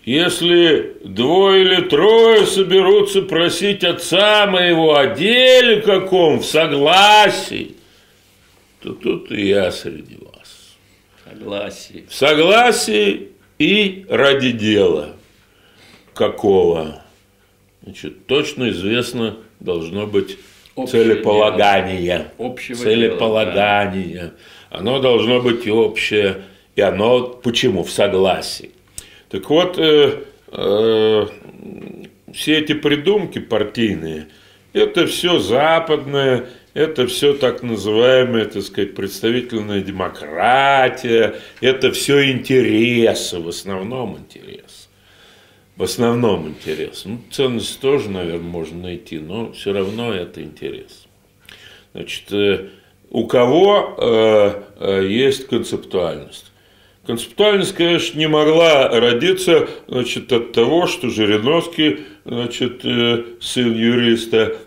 [0.06, 7.76] если двое или трое соберутся просить отца моего о деле каком, в согласии,
[8.82, 10.29] то тут и я среди вас.
[11.30, 12.04] Согласие.
[12.08, 15.15] В согласии и ради дела
[16.13, 17.02] какого.
[17.84, 20.38] Значит, точно известно должно быть
[20.76, 22.32] Общее целеполагание.
[22.38, 22.50] Дело.
[22.50, 24.04] Общего целеполагание.
[24.08, 24.34] Дела,
[24.72, 24.78] да.
[24.78, 26.44] Оно должно быть общее.
[26.76, 27.84] И оно почему?
[27.84, 28.72] В согласии.
[29.30, 31.26] Так вот, э, э,
[32.34, 34.28] все эти придумки партийные,
[34.74, 36.48] это все западное,
[36.80, 44.88] это все так называемая, так сказать, представительная демократия, это все интересы, в основном интерес.
[45.76, 47.04] В основном интерес.
[47.04, 51.06] Ну, ценность тоже, наверное, можно найти, но все равно это интерес.
[51.94, 52.70] Значит, э,
[53.10, 56.46] у кого э, э, есть концептуальность?
[57.06, 62.84] Концептуальность, конечно, не могла родиться значит, от того, что Жириновский, значит,
[63.42, 64.58] сын юриста,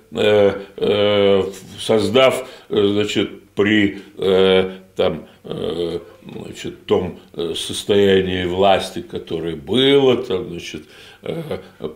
[1.79, 3.99] создав значит, при
[4.95, 7.19] там, значит, том
[7.57, 10.83] состоянии власти, которое было, там, значит,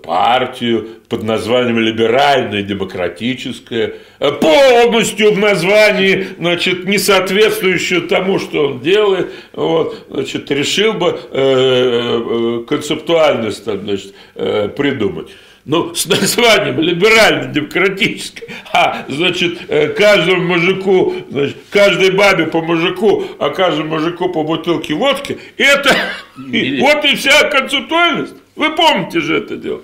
[0.02, 9.30] партию под названием либеральная демократическая, полностью в названии, значит, не соответствующую тому, что он делает,
[9.52, 15.28] вот, значит, решил бы э, э, концептуальность там, значит, э, придумать
[15.66, 19.58] ну, с названием либерально-демократическое, а, значит,
[19.96, 25.94] каждому мужику, значит, каждой бабе по мужику, а каждому мужику по бутылке водки, это,
[26.36, 28.34] вот и вся концептуальность.
[28.54, 29.82] Вы помните же это дело.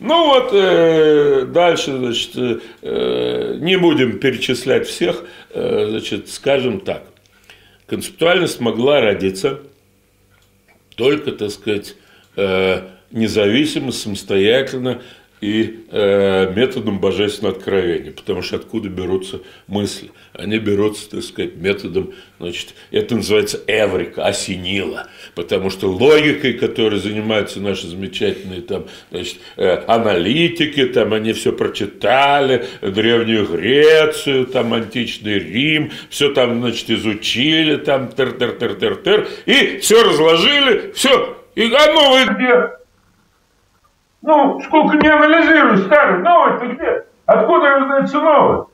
[0.00, 7.04] Ну вот, э, дальше, значит, э, не будем перечислять всех, э, значит, скажем так.
[7.86, 9.60] Концептуальность могла родиться
[10.96, 11.96] только, так сказать,
[12.36, 15.02] э, независимо, самостоятельно
[15.40, 20.10] и э, методом божественного откровения, потому что откуда берутся мысли?
[20.34, 27.58] Они берутся, так сказать, методом, значит, это называется эврика, осенила, потому что логикой, которой занимаются
[27.60, 35.90] наши замечательные там, значит, э, аналитики, там они все прочитали, Древнюю Грецию, там античный Рим,
[36.10, 42.79] все там, значит, изучили, там тер-тер-тер-тер-тер, и все разложили, все, и а новое где?
[44.22, 47.04] Ну, сколько не анализирую, старый, новый-то где?
[47.26, 48.66] Откуда его знается новый?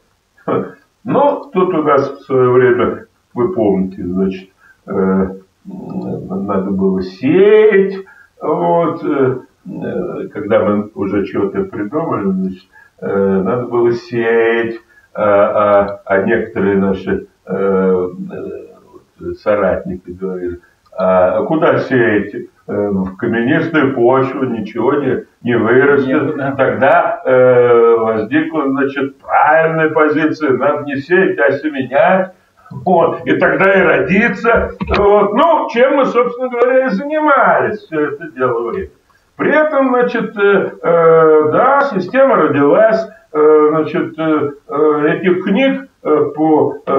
[1.04, 4.50] Ну, тут у нас в свое время, вы помните, значит,
[4.86, 5.26] э,
[5.64, 8.04] надо было сеять,
[8.40, 12.64] вот, э, э, когда мы уже что-то придумали, значит,
[13.00, 14.80] э, надо было сеять,
[15.14, 20.60] а, а, а некоторые наши э, э соратники говорили,
[20.92, 22.48] а куда сеять?
[22.66, 26.08] В каменистую почву ничего не, не вырастет.
[26.08, 26.52] Нет, да.
[26.52, 32.32] Тогда э, возникла, значит, правильная позиция, надо не сеять, а семенять.
[32.70, 34.72] Вот, и тогда и родиться.
[34.96, 35.34] Вот.
[35.34, 38.90] Ну, чем мы, собственно говоря, и занимались все это дело время.
[39.36, 46.30] При этом, значит, э, э, да, система родилась, э, значит, э, э этих книг э,
[46.34, 46.90] по э,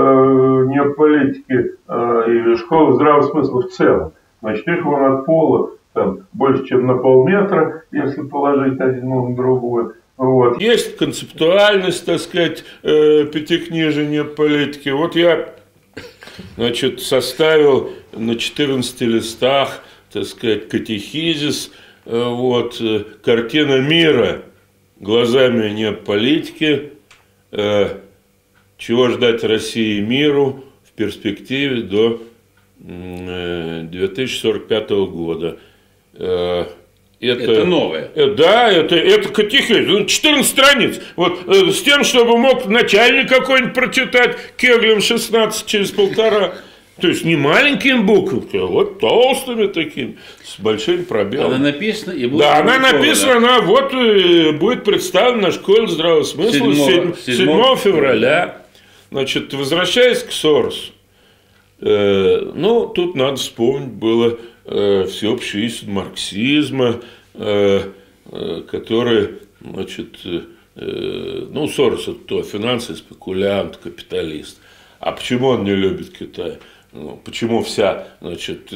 [0.67, 6.65] неополитике э, и школы здравого смысла в целом Значит, их вон от пола там больше,
[6.67, 9.93] чем на полметра, если положить один на другой.
[10.17, 10.59] Вот.
[10.61, 14.89] Есть концептуальность, так сказать, э, пятикнижения политики.
[14.89, 15.49] Вот я
[16.55, 21.71] значит, составил на 14 листах, так сказать, катехизис,
[22.05, 24.41] э, вот, э, картина мира
[24.99, 26.93] глазами не политики,
[27.51, 32.19] чего ждать России и миру в перспективе до
[32.79, 35.57] 2045 года.
[37.19, 38.11] Это, это новое.
[38.13, 40.09] Это, да, это, это катехез.
[40.09, 41.01] 14 страниц.
[41.15, 46.53] Вот, э, с тем, чтобы мог начальник какой-нибудь прочитать Кеглем 16 через полтора.
[47.01, 51.53] То есть не маленькими буквами, а вот толстыми такими, с большим пробелом.
[51.53, 56.23] Она написана и будет Да, она написана, она вот э, будет представлена на школе здравого
[56.23, 58.63] смысла 7, 7, 7 февраля.
[59.11, 60.91] Значит, возвращаясь к Соросу.
[61.79, 67.01] Э, ну, тут надо вспомнить было э, всеобщую истину марксизма,
[67.35, 67.91] э,
[68.69, 70.17] который, значит,
[70.75, 74.59] ну, Сорос это то, финансовый спекулянт, капиталист.
[74.99, 76.57] А почему он не любит Китай?
[76.91, 78.73] Ну, почему вся, значит,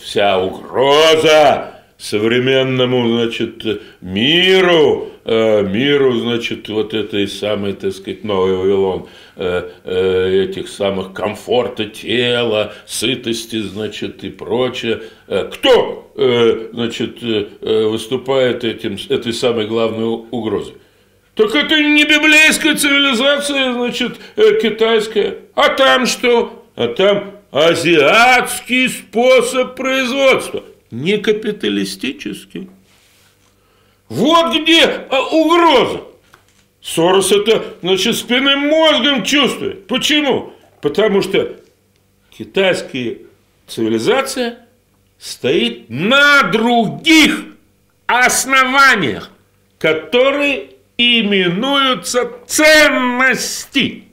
[0.00, 3.64] вся угроза современному, значит,
[4.00, 11.14] миру, э, миру, значит, вот этой самой, так сказать, новый Вавилон, э, э, этих самых
[11.14, 15.02] комфорта тела, сытости, значит, и прочее.
[15.26, 16.12] Кто,
[16.72, 17.20] значит,
[17.60, 20.74] выступает этим, этой самой главной угрозой?
[21.34, 24.12] Так это не библейская цивилизация, значит,
[24.62, 25.38] китайская.
[25.54, 26.64] А там что?
[26.76, 30.62] А там азиатский способ производства–
[31.02, 32.70] не капиталистический.
[34.08, 36.04] Вот где а, угроза.
[36.80, 39.86] Сорос это, значит, спинным мозгом чувствует.
[39.88, 40.52] Почему?
[40.80, 41.60] Потому что
[42.30, 43.18] китайская
[43.66, 44.66] цивилизация
[45.18, 47.44] стоит на других
[48.06, 49.30] основаниях,
[49.78, 54.04] которые именуются ценности.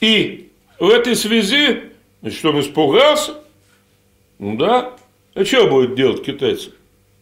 [0.00, 1.84] И в этой связи,
[2.20, 3.34] значит, он испугался,
[4.38, 4.96] ну да,
[5.34, 6.70] а что будет делать китайцы?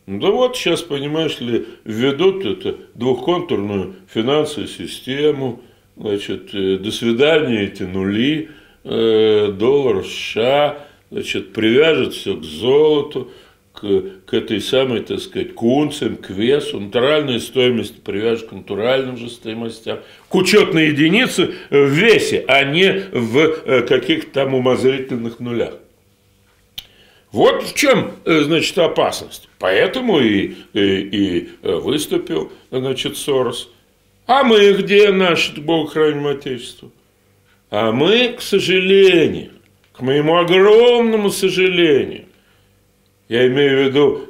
[0.06, 5.62] Ну да вот сейчас, понимаешь ли, введут это двухконтурную финансовую систему,
[5.96, 8.50] значит, э, до свидания эти нули,
[8.82, 13.30] э, доллар США, значит, привяжет все к золоту,
[13.72, 19.30] к, к этой самой, так сказать, к к весу, натуральная стоимость привяжет к натуральным же
[19.30, 25.74] стоимостям, к учетной единице в весе, а не в э, каких-то там умозрительных нулях.
[27.32, 29.48] Вот в чем, э, значит, опасность.
[29.58, 33.70] Поэтому и, и, и э, выступил, значит, Сорос.
[34.26, 36.90] А мы где, наше Бог храним Отечество?
[37.70, 39.52] А мы, к сожалению,
[39.92, 42.24] к моему огромному сожалению,
[43.28, 44.22] я имею в виду,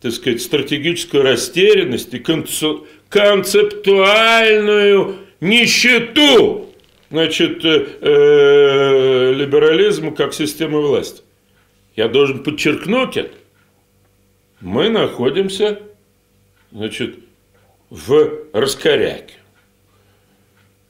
[0.00, 6.68] так сказать, стратегическую растерянность и концептуальную нищету,
[7.10, 11.22] значит, э, э, либерализма как системы власти
[11.98, 13.34] я должен подчеркнуть это,
[14.60, 15.80] мы находимся,
[16.70, 17.16] значит,
[17.90, 19.34] в раскоряке.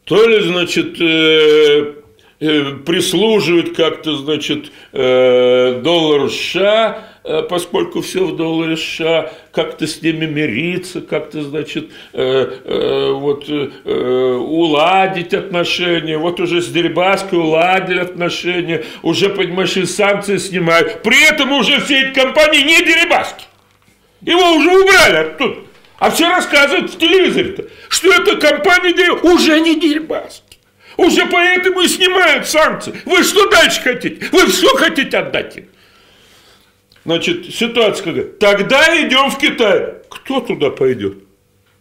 [0.04, 1.94] То ли, значит, э,
[2.40, 7.08] э, прислуживать как-то, значит, э, доллару США,
[7.48, 14.34] поскольку все в долларе США, как-то с ними мириться, как-то, значит, э, э, вот, э,
[14.36, 16.18] уладить отношения.
[16.18, 21.02] Вот уже с Дерибаской уладили отношения, уже, понимаешь, и санкции снимают.
[21.02, 23.44] При этом уже все эти компании не Дерибаски.
[24.20, 25.60] Его уже убрали оттуда.
[25.98, 30.58] А все рассказывают в телевизоре-то, что эта компания уже не Дерибаски.
[30.96, 32.94] Уже поэтому и снимают санкции.
[33.04, 34.26] Вы что дальше хотите?
[34.32, 35.68] Вы все хотите отдать им?
[37.08, 38.24] Значит, ситуация какая?
[38.24, 39.94] Тогда идем в Китай.
[40.10, 41.16] Кто туда пойдет?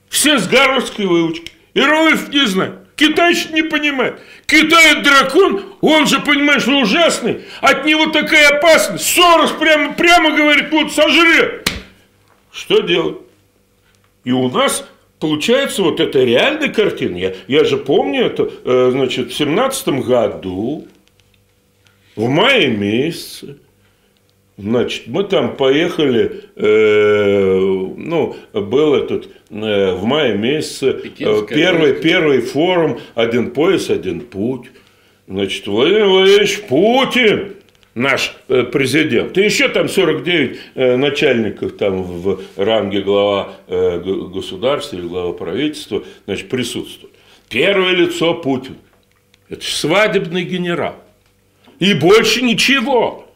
[0.08, 1.52] Все с гарвардской выучки.
[1.74, 2.76] И не знает.
[2.96, 4.22] Китай не понимает.
[4.46, 7.42] Китай дракон, он же, понимаешь, ужасный.
[7.60, 9.04] От него такая опасность.
[9.04, 11.70] Сорос прямо, прямо говорит, вот сожрет.
[12.50, 13.18] Что делать?
[14.24, 14.88] И у нас
[15.20, 17.18] получается вот эта реальная картина.
[17.18, 20.88] Я, я же помню это, э, значит, в семнадцатом году,
[22.16, 23.58] в мае месяце,
[24.58, 27.60] Значит, мы там поехали, э,
[27.96, 34.72] ну, был этот э, в мае месяце э, первый, первый форум «Один пояс, один путь».
[35.28, 37.54] Значит, Владимир Владимирович Путин,
[37.94, 44.96] наш э, президент, и еще там 49 э, начальников там в ранге глава э, государства
[44.96, 47.14] или глава правительства, значит, присутствуют.
[47.48, 48.78] Первое лицо Путин.
[49.50, 50.96] Это свадебный генерал.
[51.78, 53.27] И больше ничего.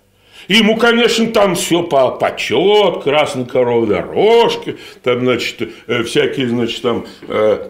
[0.51, 7.05] Ему, конечно, там все по почет, красной коровой дорожки, там, значит, э, всякие, значит, там
[7.29, 7.69] э,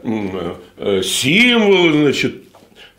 [0.78, 2.42] э, символы, значит,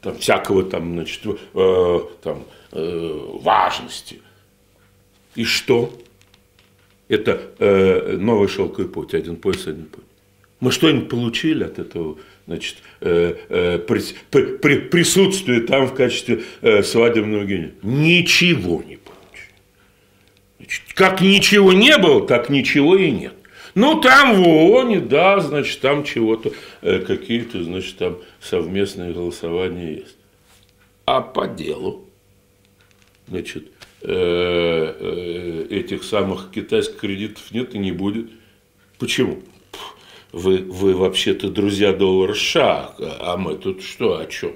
[0.00, 4.20] там всякого там, значит, э, там, э, важности.
[5.34, 5.92] И что?
[7.08, 10.04] Это э, новый шелковый путь, один пояс, один путь.
[10.60, 16.84] Мы что-нибудь получили от этого, значит, э, э, при, при, присутствия там в качестве э,
[16.84, 17.72] свадебного гения?
[17.82, 18.96] Ничего не
[20.94, 23.34] как ничего не было, так ничего и нет.
[23.74, 26.52] Ну, там в ООНе, да, значит, там чего-то,
[26.82, 30.16] э, какие-то, значит, там совместные голосования есть.
[31.06, 32.04] А по делу,
[33.28, 33.68] значит,
[34.02, 38.30] э, э, этих самых китайских кредитов нет и не будет.
[38.98, 39.42] Почему?
[40.32, 44.52] Вы, вы вообще-то друзья доллара США, а мы тут что, о чем?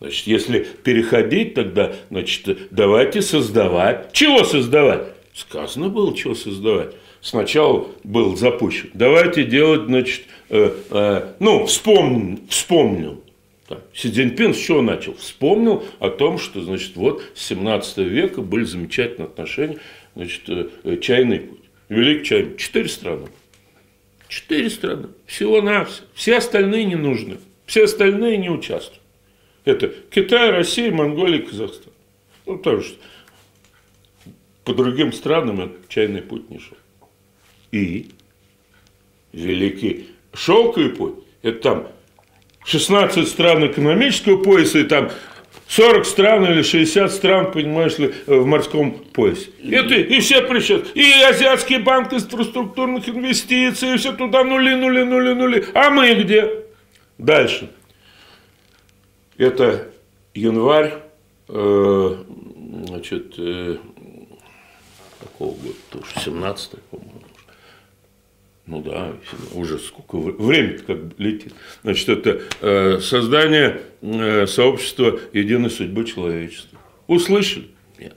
[0.00, 4.12] Значит, если переходить, тогда, значит, давайте создавать.
[4.12, 5.15] Чего создавать?
[5.36, 6.94] Сказано было, что создавать.
[7.20, 8.88] Сначала был запущен.
[8.94, 13.22] Давайте делать, значит, э, э, ну, вспомнил, вспомнил.
[13.68, 15.14] Так, Си Цзиньпин с чего начал?
[15.16, 19.76] Вспомнил о том, что, значит, вот с 17 века были замечательные отношения,
[20.14, 21.60] значит, э, э чайный путь.
[21.90, 22.56] Великий чайный.
[22.56, 23.26] Четыре страны.
[24.28, 25.08] Четыре страны.
[25.26, 26.02] Всего на все.
[26.14, 27.36] Все остальные не нужны.
[27.66, 29.02] Все остальные не участвуют.
[29.66, 31.92] Это Китай, Россия, Монголия, Казахстан.
[32.46, 32.96] Ну, потому что
[34.66, 36.76] по другим странам этот чайный путь не шел.
[37.70, 38.10] И
[39.32, 41.88] великий шелковый путь, это там
[42.64, 45.10] 16 стран экономического пояса и там
[45.68, 49.50] 40 стран или 60 стран, понимаешь ли, в морском поясе.
[49.62, 50.96] Это и все причет.
[50.96, 55.64] И Азиатский банк инфраструктурных инвестиций, и все туда нули, нули, нули, нули.
[55.74, 56.64] А мы где?
[57.18, 57.70] Дальше.
[59.38, 59.92] Это
[60.34, 60.94] январь,
[61.48, 62.16] э,
[62.88, 63.76] значит, э,
[65.36, 65.74] какого года?
[65.90, 67.22] Тоже 17 по-моему.
[68.66, 69.12] Ну да,
[69.52, 71.54] уже сколько время как летит.
[71.84, 76.76] Значит, это э, создание э, сообщества единой судьбы человечества.
[77.06, 77.68] Услышали?
[77.96, 78.16] Нет.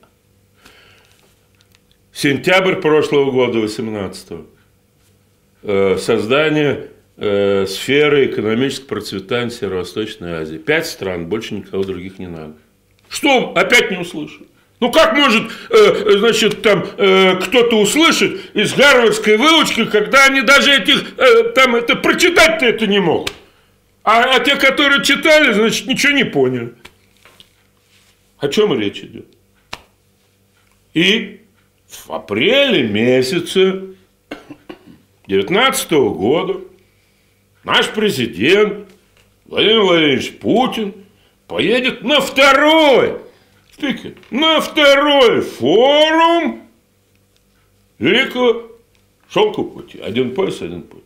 [2.11, 4.28] Сентябрь прошлого года, 18
[5.61, 10.57] э, создание э, сферы экономического процветания Северо-Восточной Азии.
[10.57, 12.55] Пять стран, больше никого других не надо.
[13.07, 13.53] Что?
[13.53, 14.47] Опять не услышали?
[14.80, 20.71] Ну как может, э, значит, там э, кто-то услышать из гарвардской выучки, когда они даже
[20.73, 23.34] этих, э, там это прочитать-то это не могут.
[24.03, 26.73] А, а те, которые читали, значит, ничего не поняли.
[28.38, 29.25] О чем речь идет?
[30.93, 31.41] И
[31.86, 33.95] в апреле месяце
[35.27, 36.61] 2019 года
[37.65, 38.88] наш президент
[39.45, 40.93] Владимир Владимирович Путин
[41.47, 43.28] поедет на второй
[43.80, 46.63] Спикер, на второй форум
[47.97, 48.63] Великого
[49.32, 49.99] Шелкового пути.
[49.99, 51.03] Один пояс, один путь.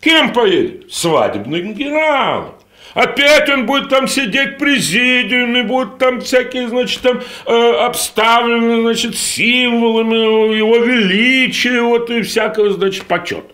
[0.00, 0.92] Кем поедет?
[0.92, 2.54] Свадебным генералом.
[2.94, 10.56] Опять он будет там сидеть президиуме, будет там всякие, значит, там э, обставлены, значит, символами
[10.56, 13.44] его величия, вот и всякого, значит, почет.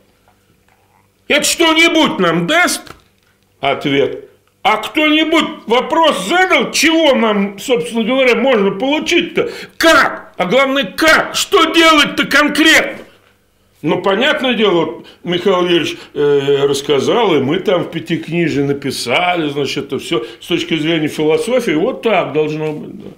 [1.29, 2.95] Это что-нибудь нам даст?
[3.61, 4.28] Ответ.
[4.69, 9.51] А кто-нибудь вопрос задал, чего нам, собственно говоря, можно получить-то?
[9.79, 10.35] Как?
[10.37, 11.35] А главное, как?
[11.35, 13.03] Что делать-то конкретно?
[13.81, 19.99] Ну, понятное дело, Михаил Ильич э, рассказал, и мы там в пятикнижии написали, значит, это
[19.99, 22.95] все с точки зрения философии, вот так должно быть.
[23.03, 23.11] Да.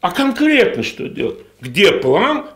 [0.00, 1.38] А конкретно что делать?
[1.60, 2.46] Где план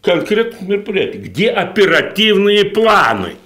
[0.00, 1.18] конкретных мероприятий?
[1.18, 3.36] Где оперативные планы?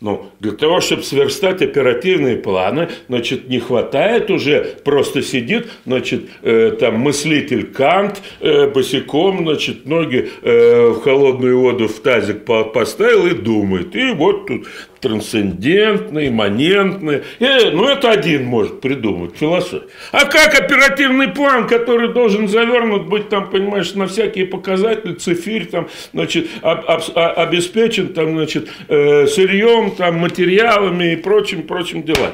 [0.00, 6.76] Ну, для того, чтобы сверстать оперативные планы, значит, не хватает уже, просто сидит, значит, э,
[6.80, 13.34] там мыслитель Кант э, босиком, значит, ноги э, в холодную воду в тазик поставил и
[13.34, 13.94] думает.
[13.94, 14.66] И вот тут
[15.00, 17.22] трансцендентный, имманентный.
[17.38, 19.82] И, ну, это один может придумать, философ.
[20.12, 25.88] А как оперативный план, который должен завернут быть, там, понимаешь, на всякие показатели, цифирь, там,
[26.12, 32.32] значит, об, об, обеспечен, там, значит, э, сырьем, там, материалами и прочим, прочим делам.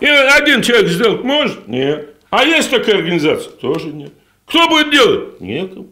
[0.00, 1.68] И один человек сделать может?
[1.68, 2.14] Нет.
[2.30, 3.52] А есть такая организация?
[3.52, 4.12] Тоже нет.
[4.46, 5.40] Кто будет делать?
[5.40, 5.88] Некому.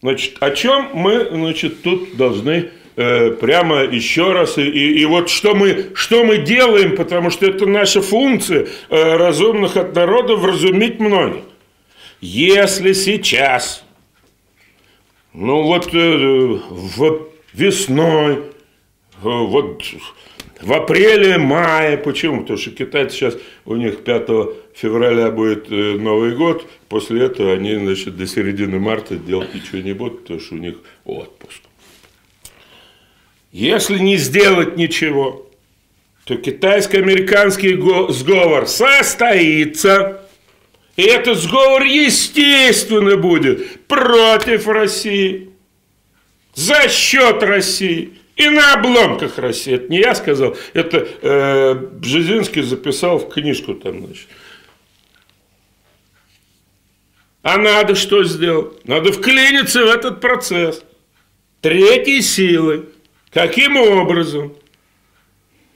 [0.00, 4.58] Значит, о чем мы, значит, тут должны Э, прямо еще раз.
[4.58, 9.16] И, и, и вот что мы, что мы делаем, потому что это наша функция э,
[9.16, 11.44] разумных от народа вразумить многих.
[12.20, 13.84] Если сейчас,
[15.32, 18.42] ну вот э, в, весной,
[19.22, 19.82] вот
[20.60, 21.96] в апреле-мае.
[21.98, 22.42] Почему?
[22.42, 24.28] Потому что китайцы сейчас, у них 5
[24.74, 29.92] февраля будет э, Новый год, после этого они, значит, до середины марта делать ничего не
[29.92, 31.62] будут, потому что у них отпуск.
[33.52, 35.48] Если не сделать ничего,
[36.24, 37.76] то китайско-американский
[38.12, 40.28] сговор состоится.
[40.96, 45.50] И этот сговор, естественно, будет против России,
[46.54, 49.74] за счет России и на обломках России.
[49.74, 54.28] Это не я сказал, это э, Бжезинский записал в книжку там, значит.
[57.42, 58.86] А надо что сделать?
[58.86, 60.84] Надо вклиниться в этот процесс.
[61.60, 62.88] Третьей силы.
[63.32, 64.54] Каким образом?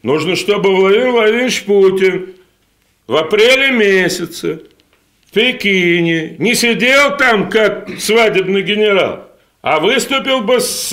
[0.03, 2.35] Нужно, чтобы Владимир Владимирович Путин
[3.09, 4.63] в апреле месяце
[5.27, 9.29] в Пекине не сидел там, как свадебный генерал,
[9.63, 10.93] а выступил бы с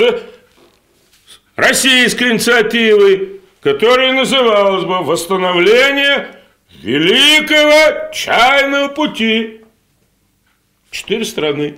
[1.59, 6.27] российской инициативой, которая называлась бы «Восстановление
[6.81, 9.61] Великого Чайного Пути».
[10.91, 11.75] Четыре страны.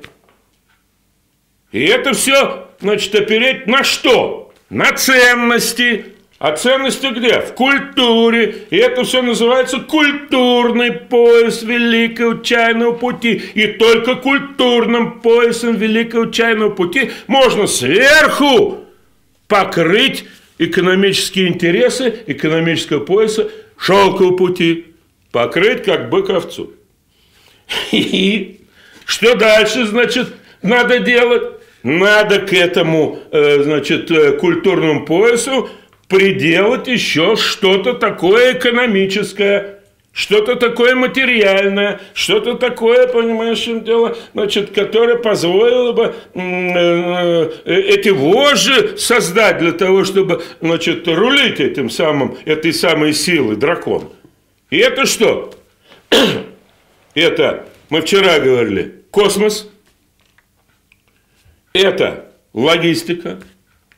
[1.72, 4.54] И это все, значит, опереть на что?
[4.70, 6.06] На ценности,
[6.40, 7.40] а ценности где?
[7.42, 8.66] В культуре.
[8.70, 13.34] И это все называется культурный пояс Великого Чайного Пути.
[13.54, 18.82] И только культурным поясом Великого Чайного Пути можно сверху
[19.52, 20.24] покрыть
[20.60, 24.86] экономические интересы экономического пояса шелкового пути.
[25.32, 26.72] Покрыть как бык овцу.
[27.91, 28.62] И
[29.06, 30.30] что дальше, значит,
[30.62, 31.43] надо делать?
[31.84, 35.70] Надо к этому, э, значит, э, культурному поясу
[36.08, 39.81] приделать еще что-то такое экономическое,
[40.14, 46.41] что-то такое материальное, что-то такое, понимаешь, чем дело, значит, которое позволило бы э,
[47.66, 54.09] э, эти вожжи создать для того, чтобы, значит, рулить этим самым, этой самой силой дракон.
[54.70, 55.53] И это что?
[57.14, 59.70] это, мы вчера говорили, космос,
[61.72, 63.39] это логистика,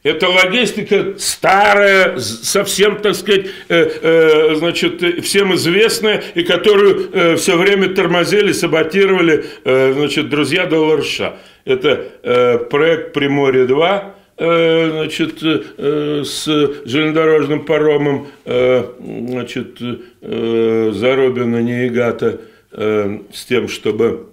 [0.03, 7.57] это логистика старая, совсем, так сказать, э, э, значит, всем известная, и которую э, все
[7.57, 11.37] время тормозили, саботировали, э, значит, друзья Долларша.
[11.63, 14.03] Это э, проект «Приморье-2»,
[14.37, 16.45] э, значит, э, с
[16.85, 19.77] железнодорожным паромом, э, значит,
[20.21, 22.41] э, Заробина, Неигата,
[22.73, 24.32] э, с тем, чтобы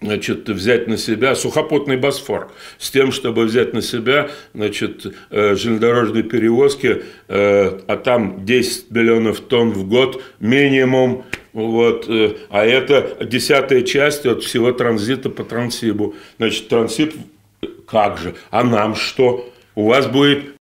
[0.00, 6.22] значит, взять на себя сухопутный Босфор с тем, чтобы взять на себя значит, э, железнодорожные
[6.22, 13.82] перевозки, э, а там 10 миллионов тонн в год минимум, вот, э, а это десятая
[13.82, 16.14] часть от всего транзита по Трансибу.
[16.38, 17.14] Значит, Трансиб
[17.86, 18.34] как же?
[18.50, 19.52] А нам что?
[19.74, 20.57] У вас будет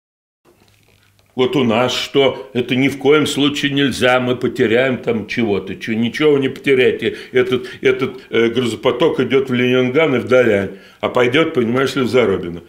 [1.35, 5.95] вот у нас что, это ни в коем случае нельзя, мы потеряем там чего-то, что,
[5.95, 7.17] ничего не потеряйте.
[7.31, 12.07] Этот, этот э, грузопоток идет в Ленинград и в Далянь, а пойдет, понимаешь ли, в
[12.07, 12.61] Заробино.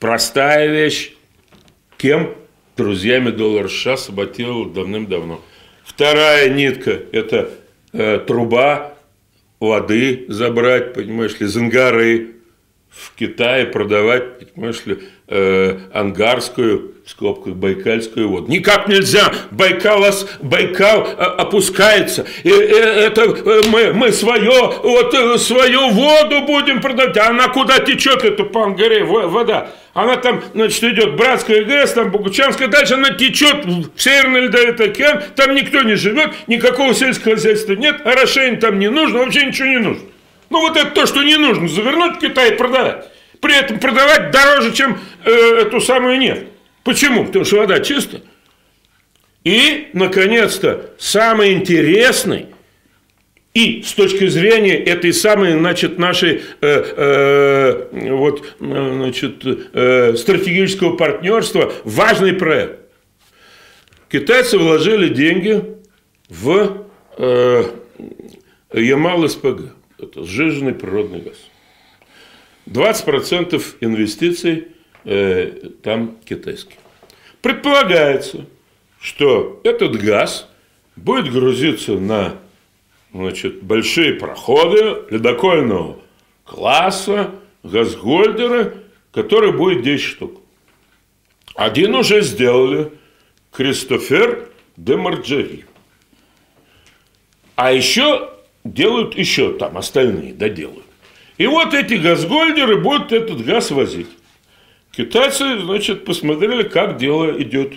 [0.00, 1.14] Простая вещь.
[1.96, 2.34] Кем?
[2.76, 5.40] Друзьями доллар США саботировал давным-давно.
[5.84, 7.50] Вторая нитка– это
[7.92, 8.94] э, труба
[9.60, 12.34] воды забрать, понимаешь ли, зангары
[12.90, 14.98] в Китае продавать, понимаешь ли,
[15.28, 18.50] э, ангарскую в скобках Байкальскую воду.
[18.50, 20.06] Никак нельзя, Байкал,
[20.40, 22.24] Байкал э, опускается.
[22.42, 27.16] И, и это э, мы, мы свое, вот, э, свою воду будем продавать.
[27.18, 29.70] А она куда течет, эта Пангаре вода?
[29.92, 35.22] Она там, значит, идет Братская ГЭС, там Богучанская, дальше она течет в Северный Ледовитый океан,
[35.36, 39.78] там никто не живет, никакого сельского хозяйства нет, орошение там не нужно, вообще ничего не
[39.78, 40.02] нужно.
[40.48, 43.04] Ну вот это то, что не нужно, завернуть в Китай и продавать.
[43.40, 46.53] При этом продавать дороже, чем э, эту самую нефть.
[46.84, 47.24] Почему?
[47.24, 48.22] Потому что вода чистая.
[49.42, 52.46] И, наконец-то, самый интересный
[53.54, 61.72] и с точки зрения этой самой, значит, нашей э, э, вот, значит, э, стратегического партнерства
[61.84, 62.80] важный проект.
[64.10, 65.62] Китайцы вложили деньги
[66.28, 67.64] в э,
[68.72, 69.72] Ямал-СПГ.
[69.98, 71.36] Это сжиженный природный газ.
[72.66, 74.68] 20% инвестиций
[75.04, 76.76] э, там китайский.
[77.42, 78.46] Предполагается,
[79.00, 80.48] что этот газ
[80.96, 82.36] будет грузиться на
[83.12, 85.98] значит, большие проходы ледокольного
[86.44, 87.32] класса,
[87.62, 88.78] газгольдеры,
[89.12, 90.40] который будет 10 штук.
[91.54, 92.90] Один уже сделали
[93.52, 95.64] Кристофер де Марджери.
[97.54, 98.30] А еще
[98.64, 100.84] делают еще там, остальные доделают.
[101.38, 104.08] И вот эти газгольдеры будут этот газ возить.
[104.96, 107.74] Китайцы, значит, посмотрели, как дело идет.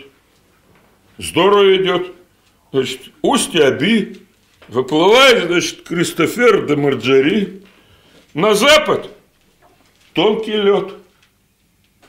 [1.18, 2.12] здорово идет.
[2.72, 4.20] Значит, устье Аби,
[4.68, 7.64] выплывает, значит, Кристофер де Марджери.
[8.36, 9.10] На запад
[10.14, 10.94] тонкий лед.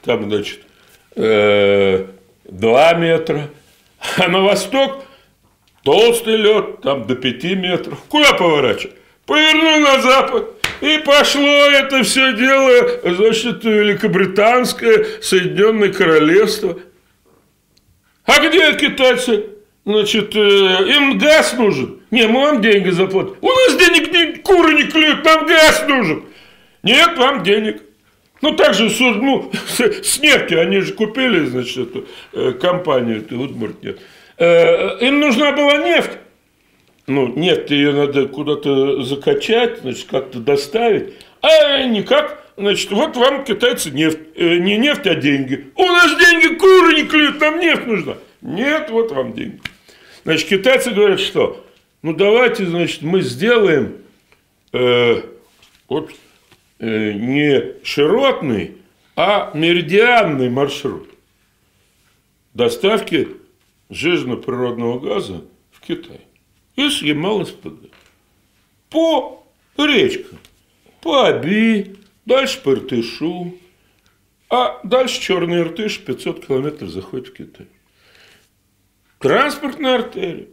[0.02, 0.60] Там, значит,
[1.16, 2.06] э,
[2.44, 3.50] 2 метра.
[4.18, 5.06] А на восток
[5.84, 7.98] толстый лед, там до 5 метров.
[8.08, 8.96] Куда поворачивать?
[9.24, 10.57] Повернул на запад.
[10.80, 16.78] И пошло это все дело, значит, Великобританское Соединенное Королевство.
[18.24, 19.46] А где китайцы?
[19.84, 22.00] Значит, э, им газ нужен.
[22.10, 23.36] Не, мы вам деньги заплатим.
[23.40, 26.24] У нас денег не, куры не клюют, нам газ нужен.
[26.82, 27.82] Нет, вам денег.
[28.42, 29.50] Ну, так же, ну,
[30.02, 33.98] с, нефтью, они же купили, значит, эту э, компанию, эту Удмурт нет.
[34.36, 36.18] Э, им нужна была нефть.
[37.08, 41.14] Ну, нефть ее надо куда-то закачать, значит, как-то доставить.
[41.40, 45.70] А никак, значит, вот вам китайцы нефть, э, не нефть, а деньги.
[45.74, 48.18] У нас деньги, куры не клюют, нам нефть нужна.
[48.42, 49.58] Нет, вот вам деньги.
[50.24, 51.64] Значит, китайцы говорят, что?
[52.02, 53.96] Ну, давайте, значит, мы сделаем
[54.74, 55.22] э,
[55.88, 56.10] вот
[56.78, 58.76] э, не широтный,
[59.16, 61.08] а меридианный маршрут
[62.52, 63.28] доставки
[63.88, 65.42] жирного природного газа
[65.72, 66.27] в Китай
[66.78, 67.90] из Ямал-СПГ.
[68.88, 69.44] По
[69.76, 70.38] речкам,
[71.02, 73.54] по Аби, дальше по Иртышу,
[74.48, 77.66] а дальше Черный Иртыш 500 километров заходит в Китай.
[79.18, 80.46] Транспортная артерия,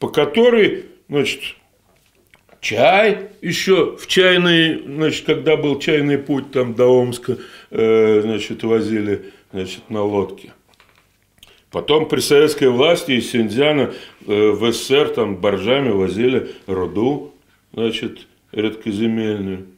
[0.00, 1.54] по которой, значит,
[2.60, 7.38] чай еще в чайный, значит, когда был чайный путь там до Омска,
[7.70, 10.52] э, значит, возили, значит, на лодке.
[11.72, 13.94] Потом при советской власти из Синьцзяна
[14.26, 17.32] э, в СССР там боржами возили руду,
[17.72, 19.68] значит, редкоземельную.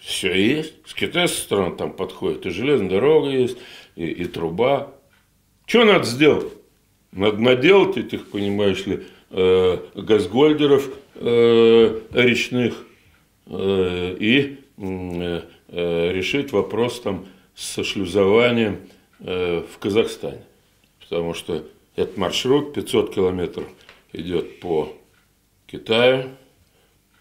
[0.00, 0.74] Все есть.
[0.86, 2.46] С китайской стороны там подходит.
[2.46, 3.58] И железная дорога есть,
[3.96, 4.94] и, и труба.
[5.66, 6.52] Что надо сделать?
[7.12, 12.74] Надо наделать этих, понимаешь ли, э, газгольдеров э, речных
[13.48, 14.58] и
[15.68, 18.80] решить вопрос там со шлюзованием
[19.20, 20.42] в Казахстане
[21.08, 23.66] потому что этот маршрут 500 километров
[24.12, 24.92] идет по
[25.66, 26.30] Китаю,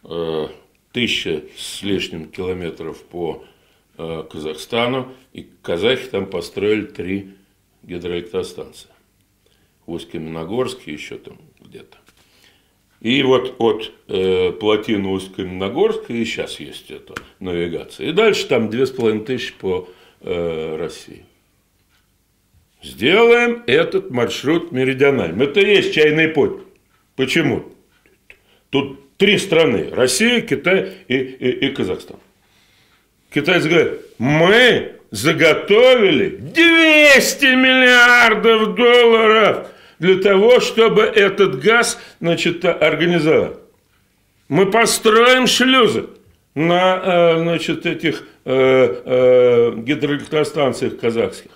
[0.03, 0.47] э,
[0.91, 3.43] тысяча с лишним километров по
[3.97, 7.35] э, Казахстану, и казахи там построили три
[7.83, 8.89] гидроэлектростанции.
[9.87, 11.97] Усть-Каменогорске еще там где-то.
[13.01, 18.09] И вот от э, плотины Усть-Каменогорска и сейчас есть эта навигация.
[18.09, 19.87] И дальше там две с половиной тысячи по
[20.21, 21.25] э, России.
[22.85, 25.41] Сделаем этот маршрут меридиональным.
[25.41, 26.61] Это и есть чайный путь.
[27.15, 27.65] Почему?
[28.69, 29.89] Тут три страны.
[29.91, 32.17] Россия, Китай и, и, и Казахстан.
[33.33, 39.67] Китайцы говорят, мы заготовили 200 миллиардов долларов
[39.97, 43.57] для того, чтобы этот газ значит, организовать.
[44.47, 46.05] Мы построим шлюзы
[46.53, 51.51] на э, значит, этих э, э, гидроэлектростанциях казахских.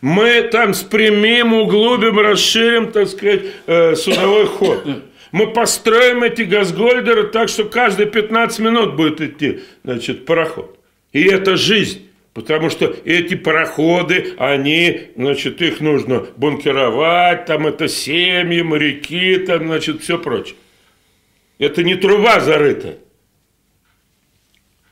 [0.00, 4.86] Мы там спрямим, углубим, расширим, так сказать, э, судовой ход.
[5.32, 10.78] Мы построим эти газгольдеры так, что каждые 15 минут будет идти значит, пароход.
[11.12, 12.08] И это жизнь.
[12.32, 20.02] Потому что эти пароходы, они, значит, их нужно бункеровать, там это семьи, моряки, там, значит,
[20.02, 20.54] все прочее.
[21.58, 22.98] Это не труба зарыта.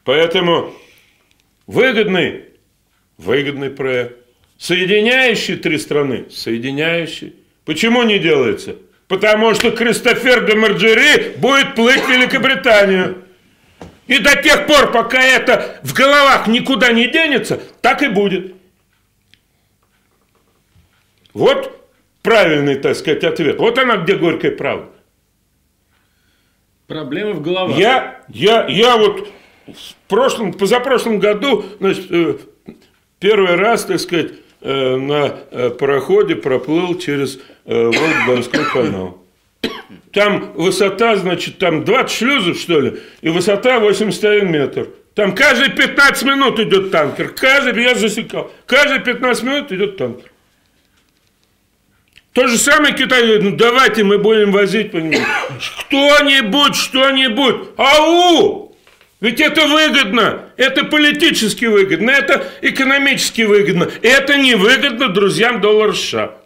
[0.02, 0.74] Поэтому
[1.68, 2.46] выгодный,
[3.16, 4.25] выгодный проект.
[4.58, 6.26] Соединяющий три страны?
[6.30, 7.34] Соединяющий.
[7.64, 8.76] Почему не делается?
[9.08, 13.22] Потому что Кристофер де Марджери будет плыть в Великобританию.
[14.06, 18.54] И до тех пор, пока это в головах никуда не денется, так и будет.
[21.34, 21.88] Вот
[22.22, 23.58] правильный, так сказать, ответ.
[23.58, 24.88] Вот она где горькая правда.
[26.86, 27.76] Проблема в головах.
[27.76, 29.28] Я, я, я вот
[29.66, 32.38] в прошлом, позапрошлом году, значит, э,
[33.18, 39.22] первый раз, так сказать, на э, пароходе проплыл через э, Волгодонской канал.
[40.12, 44.88] Там высота, значит, там 20 шлюзов, что ли, и высота 81 метр.
[45.14, 47.30] Там каждые 15 минут идет танкер.
[47.30, 50.30] Каждый, я засекал, каждые 15 минут идет танкер.
[52.32, 55.24] То же самое Китай говорит, ну давайте мы будем возить по нему.
[55.80, 57.70] Кто-нибудь, что-нибудь.
[57.78, 58.65] Ау!
[59.26, 63.90] Ведь это выгодно, это политически выгодно, это экономически выгодно.
[64.00, 66.36] Это невыгодно друзьям доллара США.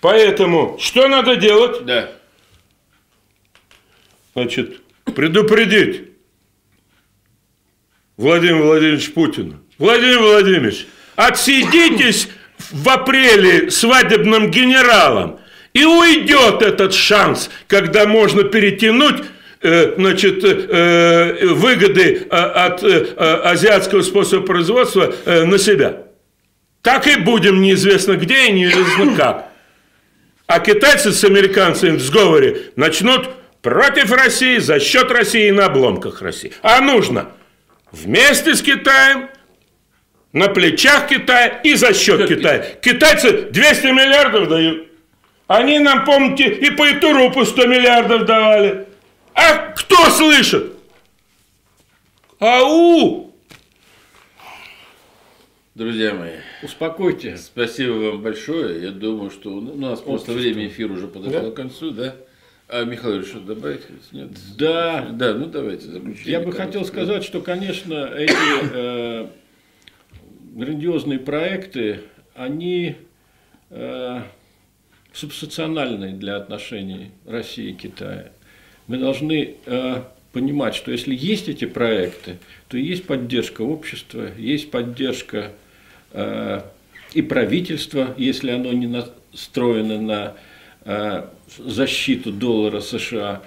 [0.00, 1.84] Поэтому что надо делать?
[1.84, 2.12] Да.
[4.34, 4.80] Значит,
[5.16, 6.10] предупредить
[8.16, 9.60] Владимира Владимировича Путина.
[9.78, 12.28] Владимир Владимирович, отсидитесь
[12.70, 15.40] в апреле свадебным генералом,
[15.72, 19.24] и уйдет этот шанс, когда можно перетянуть
[19.60, 26.02] значит, э, выгоды а, от э, азиатского способа производства на себя.
[26.82, 29.52] Так и будем неизвестно где и неизвестно как.
[30.46, 33.28] А китайцы с американцами в сговоре начнут
[33.62, 36.52] против России, за счет России и на обломках России.
[36.62, 37.30] А нужно
[37.90, 39.28] вместе с Китаем,
[40.32, 42.64] на плечах Китая и за счет Китая.
[42.80, 44.88] Китайцы 200 миллиардов дают.
[45.46, 48.85] Они нам, помните, и по Итурупу 100 миллиардов давали.
[49.36, 50.72] А кто слышит?
[52.40, 53.34] Ау!
[55.74, 57.36] Друзья мои, успокойте.
[57.36, 58.82] Спасибо вам большое.
[58.82, 61.50] Я думаю, что у нас просто время эфира уже подошло да?
[61.50, 62.16] к концу, да?
[62.68, 63.82] А Михаил, что добавить?
[64.10, 64.30] Нет?
[64.56, 65.06] Да.
[65.12, 66.32] Да, ну давайте заключение.
[66.32, 68.32] Я бы хотел сказать, что, конечно, эти
[68.72, 69.28] э,
[70.54, 72.00] грандиозные проекты,
[72.34, 72.96] они
[73.68, 74.22] э,
[75.12, 78.32] субстанциональны для отношений России и Китая.
[78.86, 85.52] Мы должны э, понимать, что если есть эти проекты, то есть поддержка общества, есть поддержка
[86.12, 86.60] э,
[87.12, 90.34] и правительства, если оно не настроено на
[90.84, 91.24] э,
[91.58, 93.42] защиту доллара США,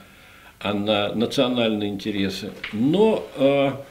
[0.59, 2.51] а на национальные интересы.
[2.73, 3.85] Но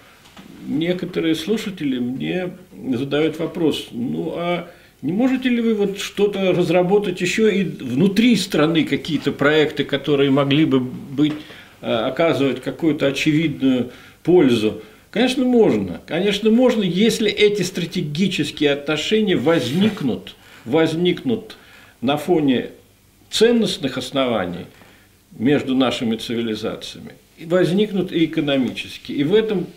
[0.66, 2.51] некоторые слушатели мне
[2.94, 4.68] задают вопрос, ну а
[5.01, 10.64] не можете ли вы вот что-то разработать еще и внутри страны какие-то проекты, которые могли
[10.64, 11.34] бы быть,
[11.80, 13.92] э, оказывать какую-то очевидную
[14.24, 14.82] пользу?
[15.12, 16.01] Конечно, можно.
[16.07, 20.34] Конечно, можно, если эти стратегические отношения возникнут,
[20.64, 21.57] возникнут
[22.01, 22.70] на фоне
[23.30, 24.66] ценностных оснований
[25.38, 27.12] между нашими цивилизациями,
[27.44, 29.12] возникнут и экономически.
[29.12, 29.68] И в этом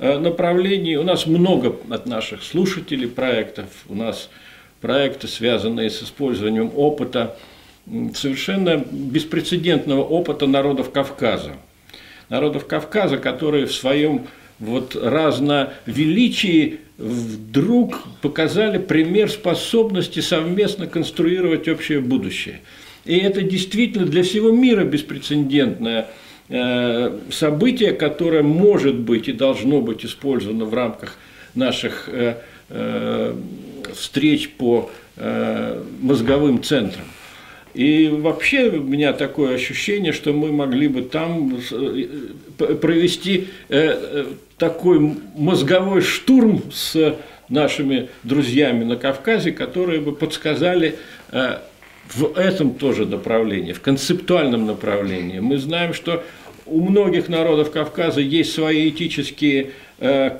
[0.00, 4.28] э, направлении у нас много от наших слушателей проектов, у нас
[4.80, 7.36] проекты, связанные с использованием опыта,
[8.14, 11.52] совершенно беспрецедентного опыта народов Кавказа.
[12.28, 14.26] Народов Кавказа, которые в своем
[14.58, 22.60] вот разновеличии вдруг показали пример способности совместно конструировать общее будущее.
[23.06, 26.08] И это действительно для всего мира беспрецедентное
[26.48, 31.16] э, событие, которое может быть и должно быть использовано в рамках
[31.54, 32.36] наших э,
[32.68, 33.34] э,
[33.94, 34.90] встреч по
[36.00, 37.04] мозговым центрам.
[37.74, 41.60] И вообще у меня такое ощущение, что мы могли бы там
[42.56, 43.48] провести
[44.56, 47.16] такой мозговой штурм с
[47.50, 50.96] нашими друзьями на Кавказе, которые бы подсказали
[51.32, 51.58] э,
[52.08, 55.40] в этом тоже направлении, в концептуальном направлении.
[55.40, 56.24] Мы знаем, что
[56.64, 60.38] у многих народов Кавказа есть свои этические э,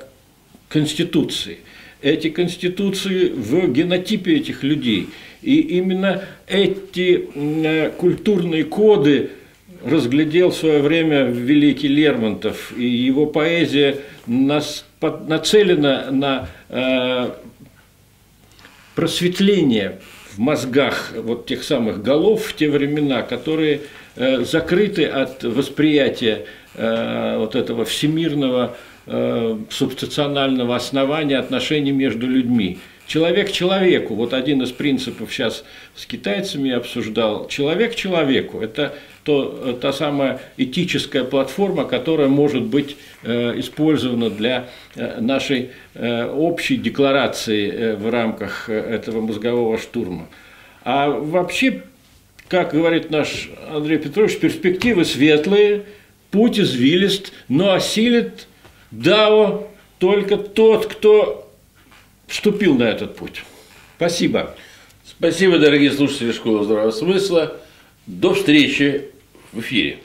[0.69, 1.59] конституции.
[2.01, 5.09] Эти конституции в генотипе этих людей.
[5.41, 9.31] И именно эти э, культурные коды
[9.83, 13.97] разглядел в свое время великий Лермонтов, и его поэзия
[14.27, 17.31] нацелена на э,
[18.95, 19.99] просветление
[20.33, 23.81] в мозгах вот тех самых голов в те времена, которые
[24.15, 26.45] э, закрыты от восприятия
[26.75, 32.77] э, вот этого всемирного субстационального основания отношений между людьми.
[33.11, 38.93] Человек человеку, вот один из принципов сейчас с китайцами обсуждал, человек человеку, это
[39.25, 46.77] то, та самая этическая платформа, которая может быть э, использована для э, нашей э, общей
[46.77, 50.29] декларации в рамках этого мозгового штурма.
[50.85, 51.83] А вообще,
[52.47, 55.83] как говорит наш Андрей Петрович, перспективы светлые,
[56.31, 58.47] путь извилист, но осилит
[58.91, 59.67] дао
[59.99, 61.49] только тот, кто
[62.27, 63.43] вступил на этот путь.
[63.97, 64.55] Спасибо.
[65.05, 67.57] Спасибо, дорогие слушатели Школы Здравого Смысла.
[68.07, 69.09] До встречи
[69.51, 69.99] в эфире.